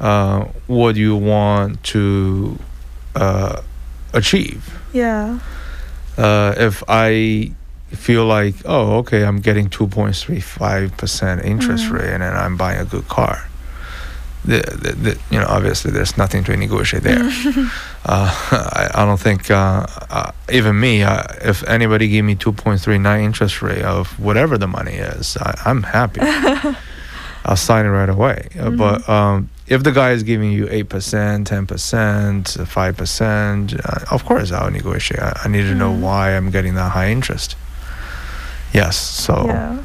uh, 0.00 0.44
what 0.68 0.94
you 0.96 1.16
want 1.16 1.82
to 1.82 2.56
uh, 3.16 3.60
achieve. 4.12 4.62
Yeah. 4.92 5.38
Uh, 6.16 6.54
if 6.56 6.82
I 6.88 7.50
feel 7.90 8.24
like, 8.26 8.54
oh, 8.64 8.98
okay, 8.98 9.24
I'm 9.24 9.40
getting 9.40 9.68
2.35% 9.68 11.44
interest 11.44 11.84
Mhm. 11.86 11.92
rate 11.92 12.10
and 12.14 12.22
then 12.22 12.36
I'm 12.36 12.56
buying 12.56 12.78
a 12.80 12.84
good 12.84 13.08
car. 13.08 13.48
The, 14.44 14.60
the, 14.82 14.92
the, 14.92 15.18
you 15.30 15.38
know, 15.38 15.46
obviously 15.48 15.90
there's 15.90 16.16
nothing 16.16 16.44
to 16.44 16.56
negotiate 16.56 17.02
there. 17.02 17.18
uh, 18.06 18.30
I, 18.50 18.90
I 18.94 19.04
don't 19.04 19.20
think 19.20 19.50
uh, 19.50 19.84
uh, 20.10 20.30
even 20.50 20.78
me, 20.80 21.02
uh, 21.02 21.24
if 21.42 21.62
anybody 21.64 22.08
give 22.08 22.24
me 22.24 22.34
2.39 22.36 23.20
interest 23.22 23.60
rate 23.62 23.82
of 23.84 24.18
whatever 24.18 24.56
the 24.56 24.68
money 24.68 24.94
is, 24.94 25.36
I, 25.38 25.60
I'm 25.66 25.82
happy. 25.82 26.20
I'll 27.44 27.56
sign 27.56 27.84
it 27.86 27.90
right 27.90 28.08
away. 28.08 28.48
Uh, 28.58 28.70
But 28.70 29.08
um, 29.08 29.48
if 29.66 29.82
the 29.82 29.92
guy 29.92 30.12
is 30.12 30.22
giving 30.22 30.50
you 30.52 30.66
8%, 30.66 31.44
10%, 31.44 32.44
5%, 32.44 33.80
uh, 33.84 34.14
of 34.14 34.24
course 34.24 34.52
I'll 34.52 34.70
negotiate. 34.70 35.20
I, 35.20 35.40
I 35.44 35.48
need 35.48 35.62
to 35.62 35.74
know 35.74 35.92
Mhm. 35.92 36.00
why 36.00 36.36
I'm 36.36 36.50
getting 36.50 36.74
that 36.74 36.92
high 36.92 37.10
interest. 37.10 37.56
Yes, 38.72 38.96
so. 38.96 39.46
Yeah. 39.46 39.78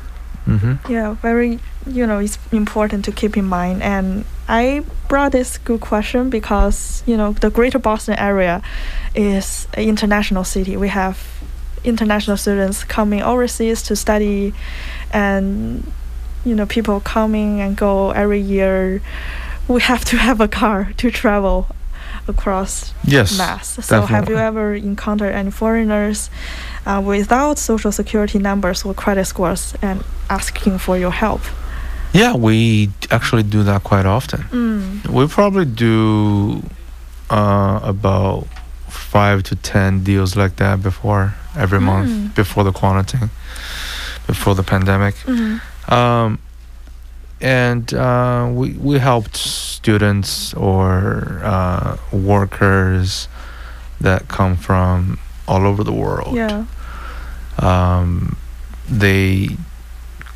Hmm 0.45 0.73
Yeah, 0.89 1.13
very, 1.15 1.59
you 1.85 2.05
know, 2.05 2.19
it's 2.19 2.37
important 2.51 3.05
to 3.05 3.11
keep 3.11 3.37
in 3.37 3.45
mind. 3.45 3.81
And 3.81 4.25
I 4.47 4.83
brought 5.07 5.31
this 5.31 5.57
good 5.57 5.81
question 5.81 6.29
because, 6.29 7.03
you 7.05 7.15
know, 7.17 7.33
the 7.33 7.49
greater 7.49 7.79
Boston 7.79 8.15
area 8.19 8.61
is 9.15 9.67
an 9.73 9.83
international 9.83 10.43
city. 10.43 10.75
We 10.77 10.89
have 10.89 11.17
international 11.83 12.37
students 12.37 12.83
coming 12.83 13.21
overseas 13.21 13.81
to 13.83 13.95
study 13.95 14.53
and, 15.11 15.91
you 16.45 16.55
know, 16.55 16.65
people 16.65 16.99
coming 16.99 17.61
and 17.61 17.75
go 17.77 18.11
every 18.11 18.39
year. 18.39 19.01
We 19.67 19.81
have 19.81 20.03
to 20.05 20.17
have 20.27 20.41
a 20.41 20.47
car 20.47 20.91
to 20.97 21.11
travel 21.11 21.67
across 22.27 22.93
Yes. 23.03 23.37
mass. 23.37 23.77
So 23.85 24.01
have 24.05 24.29
you 24.29 24.37
ever 24.37 24.73
encountered 24.75 25.33
any 25.33 25.51
foreigners 25.51 26.29
uh, 26.85 27.01
without 27.05 27.57
social 27.59 27.91
security 27.91 28.39
numbers 28.39 28.85
or 28.85 28.93
credit 28.93 29.25
scores 29.25 29.73
and 29.81 30.03
asking 30.29 30.79
for 30.79 30.97
your 30.97 31.11
help? 31.11 31.41
Yeah, 32.13 32.35
we 32.35 32.89
actually 33.09 33.43
do 33.43 33.63
that 33.63 33.83
quite 33.83 34.05
often. 34.05 34.41
Mm. 34.51 35.07
We 35.07 35.27
probably 35.27 35.65
do 35.65 36.61
uh, 37.29 37.79
about 37.83 38.47
five 38.89 39.41
to 39.43 39.55
ten 39.55 40.03
deals 40.03 40.35
like 40.35 40.55
that 40.57 40.81
before 40.83 41.33
every 41.57 41.79
Mm. 41.79 41.83
month 41.85 42.35
before 42.35 42.63
the 42.63 42.71
quarantine, 42.71 43.29
before 44.27 44.55
the 44.55 44.63
pandemic. 44.63 45.15
hmm 45.25 45.57
Um, 45.93 46.37
and 47.41 47.93
uh, 47.93 48.47
we 48.53 48.73
we 48.79 48.99
helped 48.99 49.72
students 49.87 50.53
or 50.53 51.41
uh, 51.43 51.97
workers 52.13 53.27
that 53.99 54.27
come 54.29 54.55
from 54.55 55.19
all 55.45 55.67
over 55.67 55.83
the 55.83 55.91
world. 55.91 56.35
Yeah. 56.35 56.65
Um, 57.59 58.37
they 58.89 59.49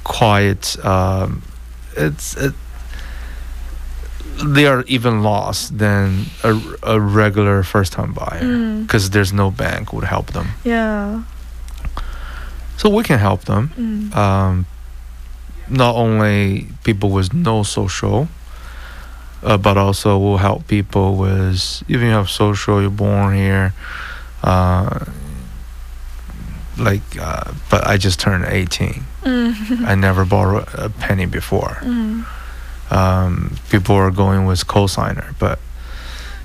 quite 0.04 0.78
um, 0.86 1.42
it's 1.96 2.36
it, 2.36 2.54
they 4.46 4.68
are 4.68 4.84
even 4.88 5.24
lost 5.24 5.78
than 5.78 6.26
a, 6.44 6.60
a 6.84 7.00
regular 7.00 7.64
first 7.64 7.94
time 7.94 8.14
buyer 8.14 8.42
Mm. 8.44 8.82
because 8.84 9.10
there's 9.12 9.32
no 9.34 9.50
bank 9.50 9.94
would 9.94 10.04
help 10.04 10.28
them. 10.34 10.48
Yeah. 10.66 11.24
So 12.78 12.90
we 12.90 13.04
can 13.04 13.18
help 13.20 13.46
them. 13.46 13.72
Mm. 13.78 14.16
Um, 14.16 14.66
not 15.70 15.96
only 15.96 16.68
people 16.84 17.10
with 17.10 17.34
no 17.34 17.64
social, 17.64 18.28
uh, 19.48 19.58
but 19.58 19.78
also 19.78 20.18
will 20.18 20.38
help 20.38 20.68
people 20.68 21.16
with 21.16 21.82
even 21.88 22.08
you 22.08 22.14
have 22.14 22.30
social, 22.30 22.82
you're 22.82 22.90
born 22.90 23.34
here. 23.34 23.74
Uh, 24.44 25.06
like, 26.78 27.02
uh, 27.20 27.54
but 27.72 27.88
I 27.88 27.98
just 27.98 28.20
turned 28.20 28.44
18. 28.46 29.04
Mm. 29.24 29.88
I 29.88 29.96
never 29.96 30.26
borrowed 30.26 30.68
a 30.74 30.90
penny 30.90 31.26
before. 31.26 31.80
Mm. 31.82 32.26
Um, 32.92 33.56
people 33.70 33.96
are 33.96 34.12
going 34.12 34.46
with 34.46 34.68
cosigner, 34.68 35.34
but 35.40 35.60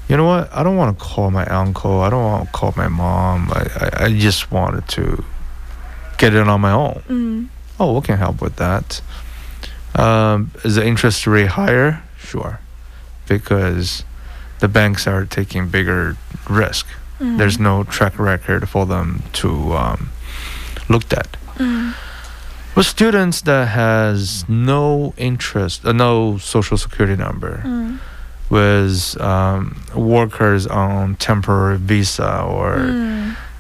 you 0.09 0.17
know 0.17 0.25
what? 0.25 0.55
I 0.55 0.63
don't 0.63 0.77
want 0.77 0.97
to 0.97 1.05
call 1.05 1.31
my 1.31 1.47
uncle. 1.47 2.01
I 2.01 2.11
don't 2.11 2.25
want 2.25 2.47
to 2.47 2.53
call 2.53 2.73
my 2.77 2.89
mom. 2.89 3.51
I, 3.51 3.69
I, 3.75 4.05
I 4.05 4.13
just 4.13 4.53
wanted 4.53 4.87
to 4.89 5.25
get 6.19 6.35
it 6.35 6.49
on 6.49 6.61
my 6.61 6.73
own. 6.73 7.03
Mm. 7.09 7.49
Oh, 7.81 7.95
we 7.95 8.01
can 8.03 8.17
help 8.17 8.41
with 8.41 8.57
that. 8.57 9.01
Um, 9.95 10.53
is 10.65 10.77
the 10.77 10.87
interest 10.87 11.27
rate 11.27 11.49
higher? 11.49 12.03
Sure, 12.17 12.61
because 13.39 14.05
the 14.61 14.69
banks 14.69 15.07
are 15.07 15.25
taking 15.25 15.69
bigger 15.69 16.17
risk. 16.49 16.87
Mm. 17.21 17.39
There's 17.39 17.59
no 17.59 17.85
track 17.85 18.19
record 18.19 18.69
for 18.69 18.85
them 18.87 19.23
to 19.41 19.51
um, 19.75 20.11
looked 20.89 21.13
at. 21.13 21.29
Mm. 21.59 21.95
With 22.75 22.87
students 22.87 23.43
that 23.43 23.69
has 23.69 24.45
no 24.49 25.13
interest, 25.17 25.85
uh, 25.85 25.93
no 25.93 26.39
social 26.39 26.79
security 26.79 27.17
number, 27.27 27.55
Mm. 27.65 27.99
with 28.51 29.21
um, 29.21 29.63
workers 29.95 30.67
on 30.67 31.17
temporary 31.17 31.79
visa 31.79 32.43
or 32.43 32.75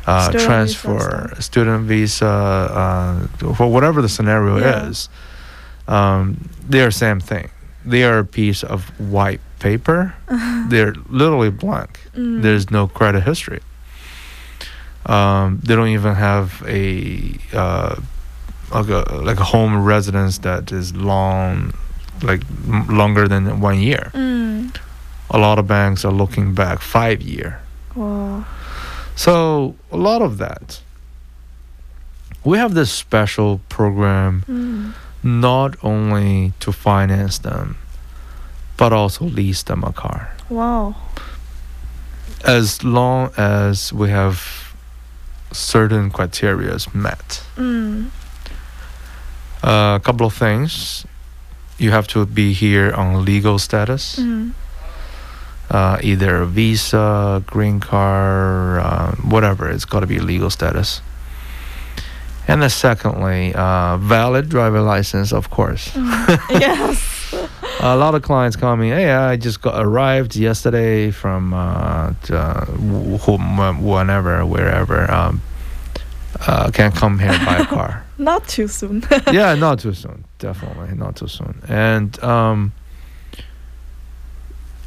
uh, 0.06 0.28
Student 0.28 0.32
visa 0.32 0.46
transfer, 0.46 1.28
stuff. 1.28 1.42
student 1.42 1.82
visa, 1.88 2.26
uh, 2.26 3.54
for 3.54 3.66
whatever 3.74 4.02
the 4.02 4.08
scenario 4.08 4.58
Yeah. 4.58 4.88
is, 4.90 5.08
um, 5.88 6.36
they 6.68 6.80
are 6.84 6.90
same 6.90 7.20
thing. 7.20 7.48
They 7.84 8.02
are 8.04 8.18
a 8.18 8.24
piece 8.24 8.62
of 8.64 8.80
white 8.98 9.40
paper. 9.62 10.14
They're 10.68 10.94
literally 11.08 11.50
blank. 11.50 12.00
Mm. 12.14 12.42
There's 12.42 12.70
no 12.70 12.86
credit 12.88 13.22
history. 13.22 13.60
Um, 15.06 15.60
they 15.64 15.74
don't 15.74 15.88
even 15.88 16.14
have 16.14 16.62
a 16.66 17.34
uh, 17.52 17.96
like 18.72 18.88
a 18.88 19.04
like 19.28 19.40
a 19.40 19.44
home 19.44 19.84
residence 19.84 20.38
that 20.38 20.70
is 20.72 20.94
long, 20.94 21.72
like 22.22 22.42
m- 22.68 22.86
longer 22.88 23.26
than 23.28 23.60
one 23.60 23.78
year. 23.80 24.10
Mm. 24.14 24.76
A 25.30 25.38
lot 25.38 25.58
of 25.58 25.66
banks 25.66 26.04
are 26.04 26.12
looking 26.12 26.54
back 26.54 26.80
five 26.80 27.20
year. 27.22 27.60
Wow. 27.96 28.44
So 29.16 29.74
a 29.90 29.96
lot 29.96 30.22
of 30.22 30.38
that. 30.38 30.80
We 32.44 32.58
have 32.58 32.74
this 32.74 32.90
special 32.92 33.60
program 33.68 34.42
Mm. 34.48 34.92
not 35.22 35.76
only 35.84 36.52
to 36.60 36.72
finance 36.72 37.38
them, 37.38 37.76
but 38.82 38.92
also 38.92 39.24
lease 39.26 39.62
them 39.62 39.84
a 39.84 39.92
car. 39.92 40.34
Wow. 40.50 40.96
As 42.44 42.82
long 42.82 43.30
as 43.36 43.92
we 43.92 44.10
have 44.10 44.74
certain 45.52 46.10
criteria 46.10 46.76
met. 46.92 47.44
Mm. 47.56 48.10
a 49.62 50.00
couple 50.02 50.26
of 50.26 50.34
things. 50.34 51.06
You 51.78 51.92
have 51.92 52.08
to 52.08 52.26
be 52.26 52.52
here 52.52 52.90
on 52.92 53.24
legal 53.24 53.58
status, 53.60 54.16
Mm. 54.18 54.50
uh, 55.70 55.98
either 56.02 56.42
a 56.42 56.46
visa, 56.46 57.40
green 57.46 57.78
card, 57.78 58.82
uh, 58.82 59.12
whatever. 59.34 59.70
It's 59.70 59.84
got 59.86 60.00
to 60.00 60.08
be 60.08 60.18
legal 60.18 60.50
status. 60.50 61.00
And 62.48 62.62
then 62.62 62.70
secondly, 62.70 63.54
uh, 63.54 63.96
valid 63.98 64.48
driver 64.48 64.80
license, 64.80 65.32
of 65.32 65.50
course. 65.50 65.90
Mm. 65.94 66.38
yes. 66.66 67.11
A 67.82 67.96
lot 67.96 68.14
of 68.14 68.22
clients 68.22 68.56
call 68.56 68.76
me, 68.76 68.88
hey, 68.90 69.10
I 69.10 69.36
just 69.36 69.60
got 69.60 69.84
arrived 69.84 70.36
yesterday 70.36 71.10
from 71.10 71.52
uh, 71.52 72.12
t- 72.22 72.34
uh, 72.34 72.64
whom- 73.24 73.82
whenever, 73.84 74.44
wherever. 74.46 75.10
Um, 75.10 75.42
uh, 76.46 76.70
can't 76.70 76.94
come 76.94 77.18
here 77.18 77.30
and 77.30 77.44
buy 77.46 77.58
a 77.58 77.66
car. 77.66 78.04
Not 78.18 78.46
too 78.48 78.68
soon. 78.68 79.02
yeah, 79.32 79.54
not 79.54 79.80
too 79.80 79.92
soon. 79.94 80.24
Definitely 80.38 80.96
not 80.96 81.16
too 81.16 81.26
soon. 81.28 81.60
And 81.68 82.22
um, 82.22 82.72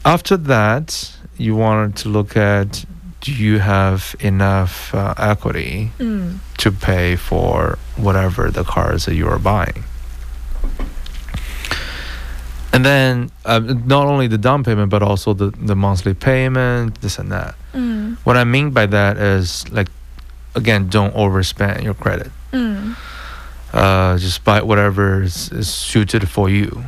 after 0.06 0.38
that, 0.38 1.12
you 1.38 1.56
wanted 1.56 1.98
to 1.98 2.10
look 2.10 2.38
at 2.38 2.86
do 3.22 3.34
you 3.34 3.60
have 3.60 4.16
enough 4.20 4.94
uh, 4.96 5.14
equity 5.18 5.92
Mm. 6.00 6.38
to 6.60 6.72
pay 6.72 7.16
for 7.16 7.78
whatever 7.98 8.52
the 8.52 8.64
cars 8.64 9.06
that 9.06 9.16
you 9.16 9.28
are 9.28 9.40
buying. 9.40 9.84
And 12.76 12.84
then 12.84 13.32
uh, 13.46 13.60
not 13.60 14.06
only 14.06 14.28
the 14.28 14.38
down 14.38 14.66
payment, 14.66 14.90
but 14.90 15.02
also 15.02 15.34
the, 15.34 15.50
the 15.52 15.78
monthly 15.78 16.14
payment, 16.14 17.00
this 17.00 17.18
and 17.18 17.32
that. 17.32 17.56
Mm. 17.74 18.18
What 18.26 18.36
I 18.36 18.44
mean 18.44 18.72
by 18.72 18.86
that 18.88 19.16
is 19.16 19.66
like, 19.72 19.88
again, 20.56 20.90
don't 20.90 21.14
overspend 21.16 21.84
your 21.84 21.94
credit 21.94 22.32
Mm. 22.52 22.96
uh, 23.74 24.18
just 24.18 24.44
buy 24.44 24.62
whatever 24.62 25.24
is, 25.24 25.52
is 25.54 25.70
suited 25.70 26.28
for 26.30 26.50
you. 26.50 26.84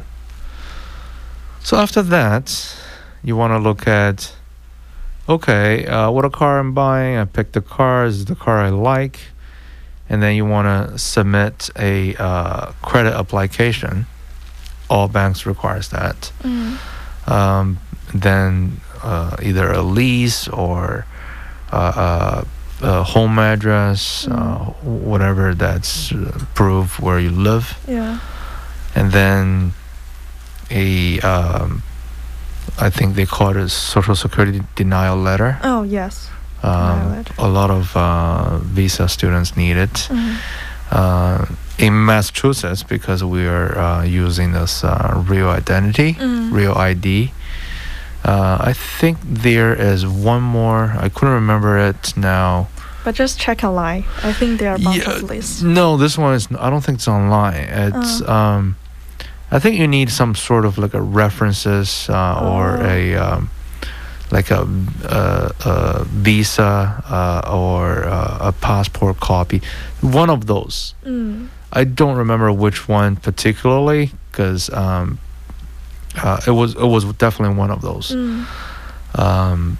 So 1.63 1.78
after 1.78 2.02
that, 2.02 2.78
you 3.23 3.38
want 3.38 3.52
to 3.52 3.60
look 3.60 3.88
at 3.88 4.34
okay, 5.30 5.86
uh, 5.86 6.12
what 6.12 6.26
a 6.26 6.30
car 6.30 6.60
I'm 6.60 6.73
buying. 6.73 7.17
I 7.17 7.23
pick 7.26 7.54
the 7.54 7.62
car. 7.62 8.06
Is 8.06 8.26
the 8.26 8.36
car 8.36 8.60
I 8.60 8.69
like? 8.69 9.19
And 10.10 10.21
then 10.21 10.36
you 10.36 10.45
want 10.45 10.67
to 10.67 10.97
submit 10.97 11.69
a 11.78 12.15
uh, 12.15 12.71
credit 12.82 13.13
application. 13.13 14.06
All 14.89 15.08
banks 15.08 15.45
requires 15.45 15.89
that. 15.89 16.32
Mm. 16.43 16.78
Um, 17.30 17.80
then 18.13 18.80
uh, 19.04 19.36
either 19.43 19.71
a 19.71 19.82
lease 19.82 20.47
or 20.47 21.06
uh, 21.71 22.43
a, 22.82 22.88
a 22.88 23.04
home 23.04 23.38
address, 23.38 24.28
uh, 24.30 24.58
whatever 24.84 25.54
that's 25.54 26.12
uh, 26.13 26.39
proof 26.56 27.00
where 27.00 27.19
you 27.19 27.32
live, 27.32 27.78
Yeah. 27.88 28.19
and 28.95 29.12
then 29.12 29.73
a 30.71 31.19
um, 31.19 31.84
I 32.80 32.89
think 32.89 33.15
they 33.15 33.26
call 33.26 33.50
it 33.52 33.58
a 33.58 33.69
social 33.69 34.15
security 34.15 34.62
denial 34.76 35.17
letter. 35.17 35.58
Oh 35.63 35.84
yes. 35.84 36.30
Um, 36.63 37.23
a 37.38 37.47
lot 37.47 37.69
of 37.69 37.95
uh, 37.95 38.58
visa 38.60 39.08
students 39.08 39.56
need 39.56 39.78
it. 39.78 39.93
Mm. 40.10 40.38
Uh, 40.91 41.45
in 41.78 42.06
Massachusetts, 42.06 42.82
because 42.84 43.23
we 43.23 43.45
are 43.45 43.78
uh, 43.78 44.04
using 44.04 44.54
this 44.54 44.84
uh, 44.84 45.23
real 45.28 45.50
identity, 45.50 46.13
Mm. 46.15 46.52
real 46.52 46.73
ID. 46.73 47.32
Uh, 48.26 48.58
I 48.60 48.73
think 48.73 49.17
there 49.23 49.73
is 49.76 50.06
one 50.08 50.41
more. 50.41 50.95
I 51.00 51.10
couldn't 51.10 51.36
remember 51.36 51.78
it 51.78 52.17
now. 52.17 52.67
But 53.06 53.15
just 53.15 53.39
check 53.39 53.63
online. 53.63 54.06
I 54.23 54.34
think 54.34 54.60
there 54.60 54.71
are 54.71 54.76
a 54.76 54.80
bunch 54.80 55.06
Yeah, 55.06 55.15
of 55.17 55.23
lists. 55.23 55.62
No, 55.62 55.97
this 55.97 56.17
one 56.17 56.34
is. 56.34 56.47
I 56.60 56.69
don't 56.69 56.82
think 56.84 56.97
it's 56.97 57.08
online. 57.08 57.54
It's. 57.69 58.21
Oh. 58.26 58.34
Um, 58.34 58.76
I 59.52 59.60
think 59.60 59.78
you 59.80 59.88
need 59.88 60.10
some 60.10 60.36
sort 60.36 60.65
of 60.65 60.78
like 60.78 60.93
a 60.93 61.02
references 61.02 62.10
uh, 62.10 62.39
or 62.41 62.78
Oh. 62.82 62.86
a 62.86 63.15
um, 63.15 63.50
like 64.31 64.51
a, 64.51 64.67
a, 65.05 65.51
a 65.65 66.03
visa 66.05 67.03
uh, 67.09 67.49
or 67.51 68.03
uh, 68.05 68.49
a 68.49 68.51
passport 68.51 69.19
copy. 69.19 69.61
One 70.01 70.29
of 70.29 70.45
those. 70.47 70.93
Mm. 71.05 71.47
I 71.73 71.83
don't 71.83 72.17
remember 72.17 72.51
which 72.51 72.87
one 72.89 73.15
particularly 73.17 74.11
because 74.31 74.69
um, 74.73 75.19
uh, 76.15 76.39
it 76.47 76.51
was 76.51 76.75
it 76.75 76.85
was 76.85 77.05
definitely 77.13 77.55
one 77.57 77.71
of 77.71 77.82
those. 77.82 78.11
Mm. 78.11 78.45
Um, 79.19 79.78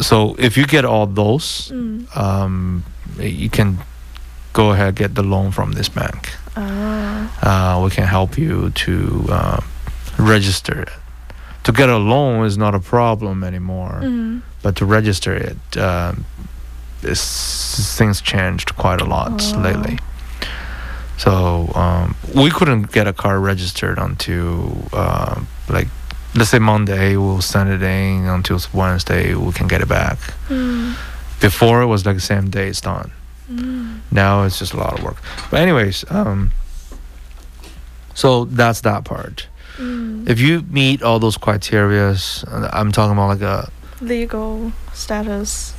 so 0.00 0.34
if 0.38 0.56
you 0.56 0.66
get 0.66 0.84
all 0.84 1.06
those, 1.06 1.70
Mm. 1.72 2.16
um, 2.16 2.84
you 3.18 3.50
can 3.50 3.78
go 4.52 4.70
ahead 4.72 4.94
get 4.94 5.14
the 5.14 5.22
loan 5.22 5.50
from 5.52 5.72
this 5.72 5.88
bank. 5.88 6.30
Ah. 6.56 7.76
Uh, 7.76 7.84
we 7.84 7.90
can 7.90 8.04
help 8.06 8.36
you 8.38 8.70
to 8.70 9.26
uh, 9.30 9.60
register 10.18 10.80
it. 10.82 10.88
To 11.68 11.72
get 11.74 11.90
a 11.90 11.98
loan 11.98 12.46
is 12.46 12.56
not 12.56 12.74
a 12.74 12.80
problem 12.80 13.44
anymore, 13.44 14.00
Mm. 14.02 14.40
but 14.62 14.74
to 14.76 14.86
register 14.86 15.34
it, 15.34 15.76
um, 15.76 16.24
it's, 17.02 17.94
things 17.98 18.22
changed 18.22 18.74
quite 18.76 19.02
a 19.02 19.04
lot 19.04 19.42
Oh. 19.54 19.58
lately. 19.60 19.98
So 21.18 21.70
um, 21.74 22.14
we 22.34 22.48
couldn't 22.50 22.90
get 22.90 23.06
a 23.06 23.12
car 23.12 23.38
registered 23.38 23.98
until 23.98 24.88
uh, 24.94 25.34
like 25.68 25.88
let's 26.34 26.48
say 26.48 26.58
Monday 26.58 27.16
we'll 27.18 27.42
send 27.42 27.68
it 27.68 27.82
in 27.82 28.24
until 28.26 28.58
Wednesday 28.72 29.34
we 29.34 29.52
can 29.52 29.68
get 29.68 29.82
it 29.82 29.88
back. 29.88 30.16
Mm. 30.48 30.94
Before 31.40 31.82
it 31.82 31.86
was 31.86 32.06
like 32.06 32.16
the 32.16 32.22
same 32.34 32.48
day 32.48 32.68
it's 32.68 32.80
done. 32.80 33.10
Now 34.10 34.44
it's 34.44 34.58
just 34.58 34.72
a 34.72 34.78
lot 34.78 34.98
of 34.98 35.04
work. 35.04 35.20
But 35.50 35.60
anyways, 35.60 36.04
um, 36.10 36.52
so 38.14 38.46
that's 38.46 38.80
that 38.82 39.04
part. 39.04 39.48
Mm. 39.78 40.28
If 40.28 40.40
you 40.40 40.62
meet 40.70 41.02
all 41.02 41.18
those 41.18 41.38
criterias, 41.38 42.44
uh, 42.52 42.68
I'm 42.72 42.90
talking 42.92 43.12
about 43.12 43.28
like 43.28 43.42
a 43.42 43.70
Legal 44.00 44.72
status. 44.92 45.74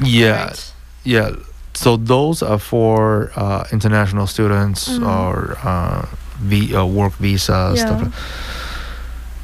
yeah, 0.00 0.46
right? 0.46 0.72
yeah. 1.04 1.30
So 1.74 1.96
those 1.96 2.42
are 2.42 2.58
for 2.58 3.32
uh, 3.36 3.64
international 3.72 4.26
students 4.26 4.88
Mhm. 4.88 5.06
or 5.06 5.58
uh, 5.64 6.06
v- 6.38 6.74
uh, 6.74 6.84
work 6.84 7.14
visa 7.14 7.72
stuff. 7.76 8.00
Yeah. 8.00 8.08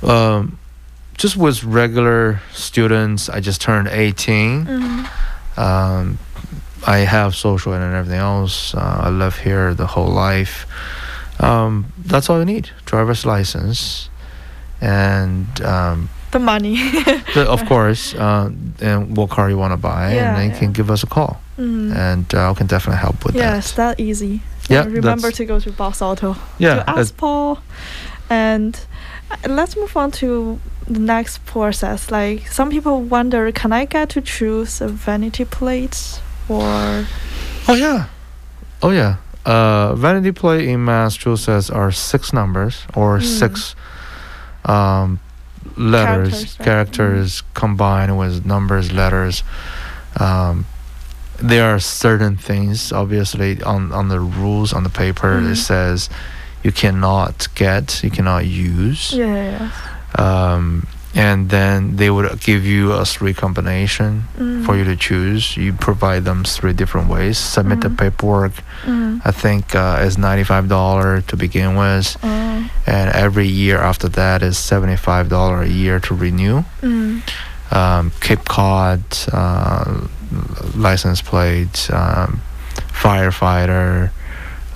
like- 0.03 0.11
Um, 0.11 0.59
just 1.17 1.37
with 1.37 1.65
regular 1.65 2.41
students, 2.53 3.29
I 3.29 3.41
just 3.41 3.61
turned 3.61 3.89
18. 3.89 4.67
Mm. 4.67 5.09
Um, 5.59 6.19
I 6.87 6.99
have 6.99 7.35
social 7.35 7.73
and 7.73 7.83
everything 7.83 8.21
else. 8.21 8.75
Uh, 8.75 9.01
I 9.07 9.09
live 9.11 9.37
here 9.39 9.75
the 9.75 9.87
whole 9.87 10.07
life. 10.13 10.67
Um, 11.41 11.93
that's 12.07 12.29
all 12.31 12.39
you 12.39 12.45
need: 12.45 12.71
driver's 12.87 13.25
license, 13.27 14.09
and 14.81 15.47
um, 15.63 16.09
The 16.31 16.39
money. 16.39 16.77
the- 17.35 17.47
of 17.49 17.65
course, 17.67 18.15
uh, 18.15 18.51
and 18.81 19.17
what 19.17 19.31
car 19.31 19.49
you 19.51 19.57
want 19.59 19.73
to 19.73 19.77
buy, 19.77 20.15
Yeah, 20.15 20.29
and 20.29 20.37
then 20.37 20.45
you 20.47 20.53
yeah. 20.53 20.59
can 20.59 20.73
give 20.73 20.91
us 20.91 21.03
a 21.03 21.07
call, 21.07 21.41
Mm. 21.59 21.95
and 21.97 22.35
uh, 22.35 22.51
I 22.51 22.55
can 22.55 22.67
definitely 22.67 23.01
help 23.01 23.25
with 23.25 23.35
Yes, 23.35 23.45
that. 23.45 23.55
Yes, 23.55 23.73
that 23.99 24.01
easy. 24.01 24.41
Yeah, 24.69 24.85
remember 24.85 25.31
to 25.33 25.45
go 25.47 25.59
to 25.61 25.73
Boss 25.73 26.03
Auto 26.03 26.37
Yeah, 26.59 26.83
to 26.85 26.91
ask 26.91 27.17
Paul. 27.17 27.59
And 28.31 28.79
uh, 29.31 29.37
let's 29.49 29.75
move 29.77 29.97
on 29.97 30.11
to 30.21 30.59
the 30.87 30.99
next 31.01 31.39
process. 31.47 32.11
Like 32.11 32.47
some 32.49 32.69
people 32.71 33.01
wonder, 33.01 33.51
can 33.53 33.73
I 33.73 33.87
get 33.87 34.11
to 34.11 34.21
choose 34.21 34.81
a 34.83 34.89
vanity 34.89 35.45
plate 35.47 36.21
or 36.49 37.07
Oh 37.67 37.75
yeah, 37.75 38.07
oh 38.83 38.91
yeah. 38.91 39.17
Uh, 39.49 39.95
vanity 39.95 40.33
plate 40.33 40.69
in 40.69 40.85
Massachusetts 40.85 41.71
are 41.71 41.91
six 41.91 42.33
numbers 42.33 42.85
or 42.95 43.19
Mm. 43.19 43.39
six 43.41 43.75
um, 44.65 45.19
letters, 45.77 46.31
Characters, 46.33 46.57
right? 46.59 46.65
characters 46.65 47.43
combined 47.55 48.19
with 48.19 48.45
numbers, 48.45 48.93
letters. 48.93 49.43
Um, 50.21 50.67
there 51.41 51.65
are 51.75 51.79
certain 51.81 52.37
things, 52.37 52.93
obviously, 52.93 53.63
on 53.63 53.93
on 53.93 54.09
the 54.09 54.21
rules 54.21 54.73
on 54.75 54.83
the 54.83 54.91
paper. 54.91 55.41
Mhm. 55.41 55.53
It 55.53 55.57
says 55.57 56.11
you 56.65 56.73
cannot 56.73 57.49
get, 57.55 58.03
you 58.05 58.11
cannot 58.11 58.45
use. 58.45 59.13
yeah, 59.15 59.35
yeah, 59.53 59.71
Um, 60.25 60.87
and 61.27 61.51
then 61.51 61.97
they 61.99 62.11
would 62.15 62.29
give 62.41 62.63
you 62.75 62.93
a 62.93 63.05
three 63.05 63.35
combination 63.35 64.11
Mm. 64.39 64.65
for 64.65 64.77
you 64.79 64.85
to 64.85 64.97
choose. 65.09 65.43
You 65.65 65.73
provide 65.89 66.23
them 66.25 66.45
three 66.45 66.73
different 66.81 67.09
ways. 67.15 67.37
Submit 67.57 67.79
the 67.81 67.89
Mhm. 67.91 67.99
paperwork. 68.03 68.53
Mm. 68.87 69.21
I 69.31 69.33
think 69.43 69.75
uh, 69.75 70.07
is 70.07 70.15
ninety 70.17 70.45
five 70.45 70.65
dollar 70.69 71.21
to 71.31 71.35
begin 71.37 71.71
with, 71.85 72.17
Oh. 72.23 72.65
and 72.87 73.07
every 73.25 73.49
year 73.65 73.79
after 73.91 74.09
that 74.21 74.43
is 74.43 74.57
seventy 74.73 74.97
five 74.97 75.27
dollar 75.29 75.63
a 75.63 75.73
year 75.83 75.99
to 76.07 76.15
renew. 76.15 76.63
Mm. 76.83 77.21
Um, 77.81 78.05
Cape 78.21 78.45
Cod 78.57 79.03
uh, 79.33 79.85
license 80.89 81.21
plate, 81.31 81.79
um, 81.93 82.41
firefighter 83.03 84.11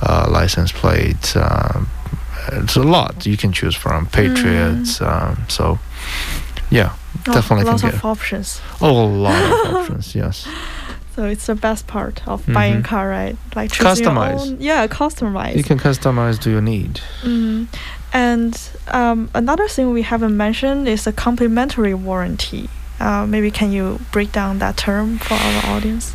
uh, 0.03 0.27
license 0.29 0.73
plate. 0.73 1.37
Um, 1.37 1.87
it's 2.53 2.77
a 2.77 2.83
lot 2.83 3.25
you 3.25 3.37
can 3.37 3.53
choose 3.53 3.77
from. 3.77 4.07
Patriots. 4.07 5.01
Um, 5.01 5.37
so 5.49 5.79
yeah, 6.71 6.93
Oh, 7.29 7.33
definitely 7.35 7.65
can 7.65 7.73
lots 7.73 7.83
of 7.85 8.05
options. 8.05 8.61
oh, 8.81 9.05
a 9.05 9.07
lot 9.07 9.43
of 9.43 9.75
options. 9.75 10.15
Yes. 10.15 10.47
So 11.15 11.25
it's 11.27 11.45
the 11.47 11.55
best 11.55 11.87
part 11.87 12.27
of 12.27 12.43
buying 12.47 12.81
Mhm. 12.83 12.85
car, 12.85 13.09
right? 13.09 13.37
Like 13.55 13.71
Customize. 13.71 14.57
yeah, 14.61 14.87
customize. 14.87 15.57
You 15.57 15.63
can 15.63 15.79
customize 15.79 16.39
to 16.41 16.51
your 16.51 16.63
need. 16.63 17.01
Mm. 17.23 17.67
And 18.15 18.59
um, 18.89 19.29
another 19.35 19.69
thing 19.69 19.93
we 19.93 20.03
haven't 20.03 20.35
mentioned 20.37 20.89
is 20.89 21.07
a 21.07 21.13
complimentary 21.13 21.93
warranty. 21.95 22.69
Uh, 22.99 23.27
maybe 23.27 23.51
can 23.51 23.73
you 23.73 23.99
break 24.11 24.33
down 24.33 24.59
that 24.61 24.77
term 24.79 25.19
for 25.19 25.35
our 25.35 25.77
audience? 25.77 26.15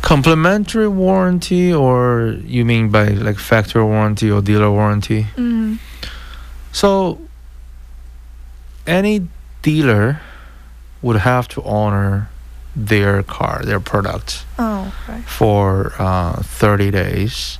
Complimentary 0.00 0.88
warranty, 0.88 1.72
or 1.72 2.34
you 2.44 2.64
mean 2.64 2.88
by 2.90 3.08
like 3.10 3.38
factory 3.38 3.84
warranty 3.84 4.28
or 4.30 4.42
dealer 4.42 4.70
warranty? 4.70 5.26
Mm. 5.36 5.78
So, 6.72 7.20
any 8.86 9.28
dealer 9.62 10.20
would 11.00 11.16
have 11.16 11.48
to 11.48 11.62
honor 11.62 12.28
their 12.74 13.22
car, 13.22 13.62
their 13.64 13.80
product, 13.80 14.44
Oh, 14.58 14.92
right. 15.08 15.22
for 15.24 15.92
uh, 15.98 16.42
30 16.42 16.90
days 16.90 17.58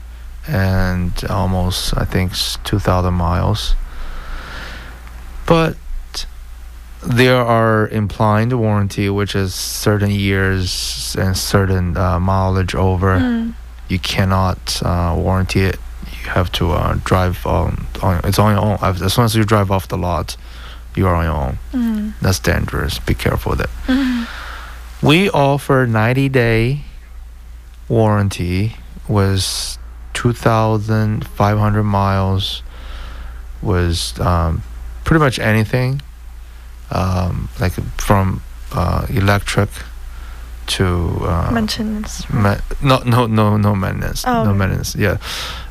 and 0.49 1.13
almost, 1.29 1.97
I 1.97 2.05
think, 2.05 2.33
2,000 2.65 3.13
miles. 3.15 3.75
But 5.47 5.77
there 7.05 7.37
are 7.43 7.89
implied 7.89 8.53
warranty, 8.53 9.11
which 9.11 9.35
is 9.35 9.55
certain 9.55 10.11
years 10.11 11.17
and 11.19 11.37
certain 11.37 11.97
uh, 11.97 12.19
mileage 12.21 12.75
over. 12.75 13.19
Mm. 13.19 13.55
You 13.89 13.99
cannot 13.99 14.81
uh, 14.85 15.15
warranty 15.17 15.61
it. 15.63 15.79
You 16.07 16.31
have 16.31 16.51
to 16.53 16.71
uh, 16.73 16.99
drive 17.05 17.45
on, 17.47 17.87
on. 18.03 18.21
It's 18.25 18.39
on 18.39 18.55
your 18.55 18.65
own. 18.65 18.79
As 19.05 19.13
soon 19.13 19.25
as 19.25 19.35
you 19.35 19.45
drive 19.45 19.71
off 19.71 19.89
the 19.89 19.99
lot, 19.99 20.37
you 20.95 21.07
are 21.07 21.15
on 21.15 21.25
your 21.25 21.35
own. 21.35 21.59
Mm. 21.73 22.13
That's 22.21 22.39
dangerous. 22.39 22.99
Be 22.99 23.15
careful 23.15 23.51
with 23.51 23.61
it. 23.63 23.71
Mm. 23.87 24.27
We 25.03 25.31
offer 25.31 25.87
90 25.87 26.29
day 26.29 26.81
warranty 27.89 28.77
was 29.09 29.79
2,500 30.15 31.83
miles 31.83 32.63
was 33.63 34.19
um, 34.21 34.63
pretty 35.05 35.21
much 35.21 35.39
anything 35.39 36.01
um, 36.91 37.49
like 37.61 37.73
from 38.01 38.43
uh, 38.73 39.07
electric 39.11 39.69
to 40.67 41.19
uh, 41.23 41.51
Maintenance. 41.53 42.29
ma- 42.33 42.59
no 42.81 42.99
no 43.05 43.27
no 43.27 43.57
no 43.57 43.75
maintenance 43.75 44.25
Oh, 44.27 44.45
no 44.45 44.55
maintenance 44.55 44.95
yeah 44.95 45.17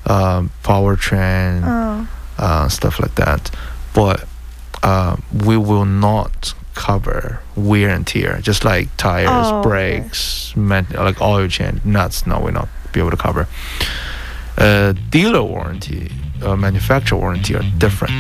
um, 0.06 0.52
powertrain 0.64 1.62
Oh. 1.66 2.08
uh, 2.38 2.68
stuff 2.70 3.00
like 3.00 3.16
that. 3.16 3.50
But 3.94 4.26
uh, 4.84 5.16
we 5.46 5.58
will 5.58 5.86
not 5.86 6.54
cover 6.74 7.40
wear 7.56 7.90
and 7.90 8.08
tear, 8.08 8.40
just 8.42 8.64
like 8.66 8.88
tires, 8.98 9.28
Oh, 9.52 9.62
brakes, 9.62 10.56
man- 10.56 10.88
like 10.94 11.22
oil 11.22 11.48
change, 11.48 11.84
nuts. 11.86 12.26
No, 12.26 12.40
we're 12.40 12.52
not 12.52 12.68
be 12.94 13.00
able 13.00 13.12
to 13.12 13.18
cover. 13.18 13.48
Uh, 14.58 14.94
dealer 15.10 15.42
warranty, 15.44 16.12
uh, 16.44 16.56
manufacturer 16.56 17.18
warranty 17.18 17.56
are 17.56 17.64
different. 17.78 18.14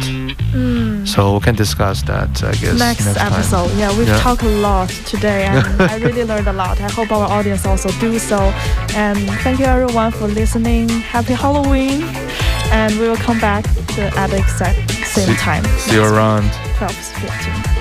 Mm. 0.54 1.08
So 1.08 1.36
we 1.36 1.40
can 1.42 1.56
discuss 1.56 2.02
that, 2.04 2.42
I 2.44 2.52
guess, 2.54 2.80
next, 2.80 3.06
next, 3.06 3.18
time. 3.18 3.34
episode. 3.34 3.72
Yeah, 3.78 3.96
we've 3.98 4.08
Yeah. 4.08 4.18
talked 4.20 4.44
a 4.44 4.48
lot 4.48 4.90
today, 5.06 5.44
and 5.46 5.82
I 5.92 5.98
really 5.98 6.24
learned 6.24 6.48
a 6.48 6.54
lot. 6.54 6.80
I 6.80 6.90
hope 6.90 7.12
our 7.12 7.28
audience 7.30 7.66
also 7.66 7.90
do 8.00 8.18
so. 8.18 8.40
And 8.96 9.20
thank 9.44 9.60
you 9.60 9.66
everyone 9.66 10.12
for 10.12 10.28
listening. 10.28 10.88
Happy 10.90 11.34
Halloween, 11.34 12.02
and 12.72 12.98
we 13.00 13.08
will 13.08 13.18
come 13.18 13.40
back 13.40 13.64
to, 13.96 14.02
at 14.18 14.28
the 14.28 14.38
exact 14.38 14.90
same 15.06 15.28
See- 15.28 15.36
time. 15.36 15.64
See 15.78 15.96
you 15.96 16.04
around. 16.04 16.50
12 16.78 16.92
15. 16.94 17.72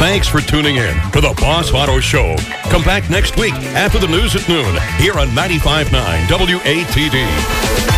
Thanks 0.00 0.26
for 0.26 0.40
tuning 0.40 0.76
in 0.76 0.94
to 1.12 1.20
the 1.20 1.34
Boss 1.40 1.72
Auto 1.72 2.00
Show. 2.00 2.34
Come 2.70 2.82
back 2.82 3.10
next 3.10 3.36
week 3.36 3.52
after 3.76 3.98
the 3.98 4.08
news 4.08 4.34
at 4.34 4.48
noon 4.48 4.78
here 4.96 5.18
on 5.18 5.28
95.9 5.28 5.90
WATD. 6.26 7.89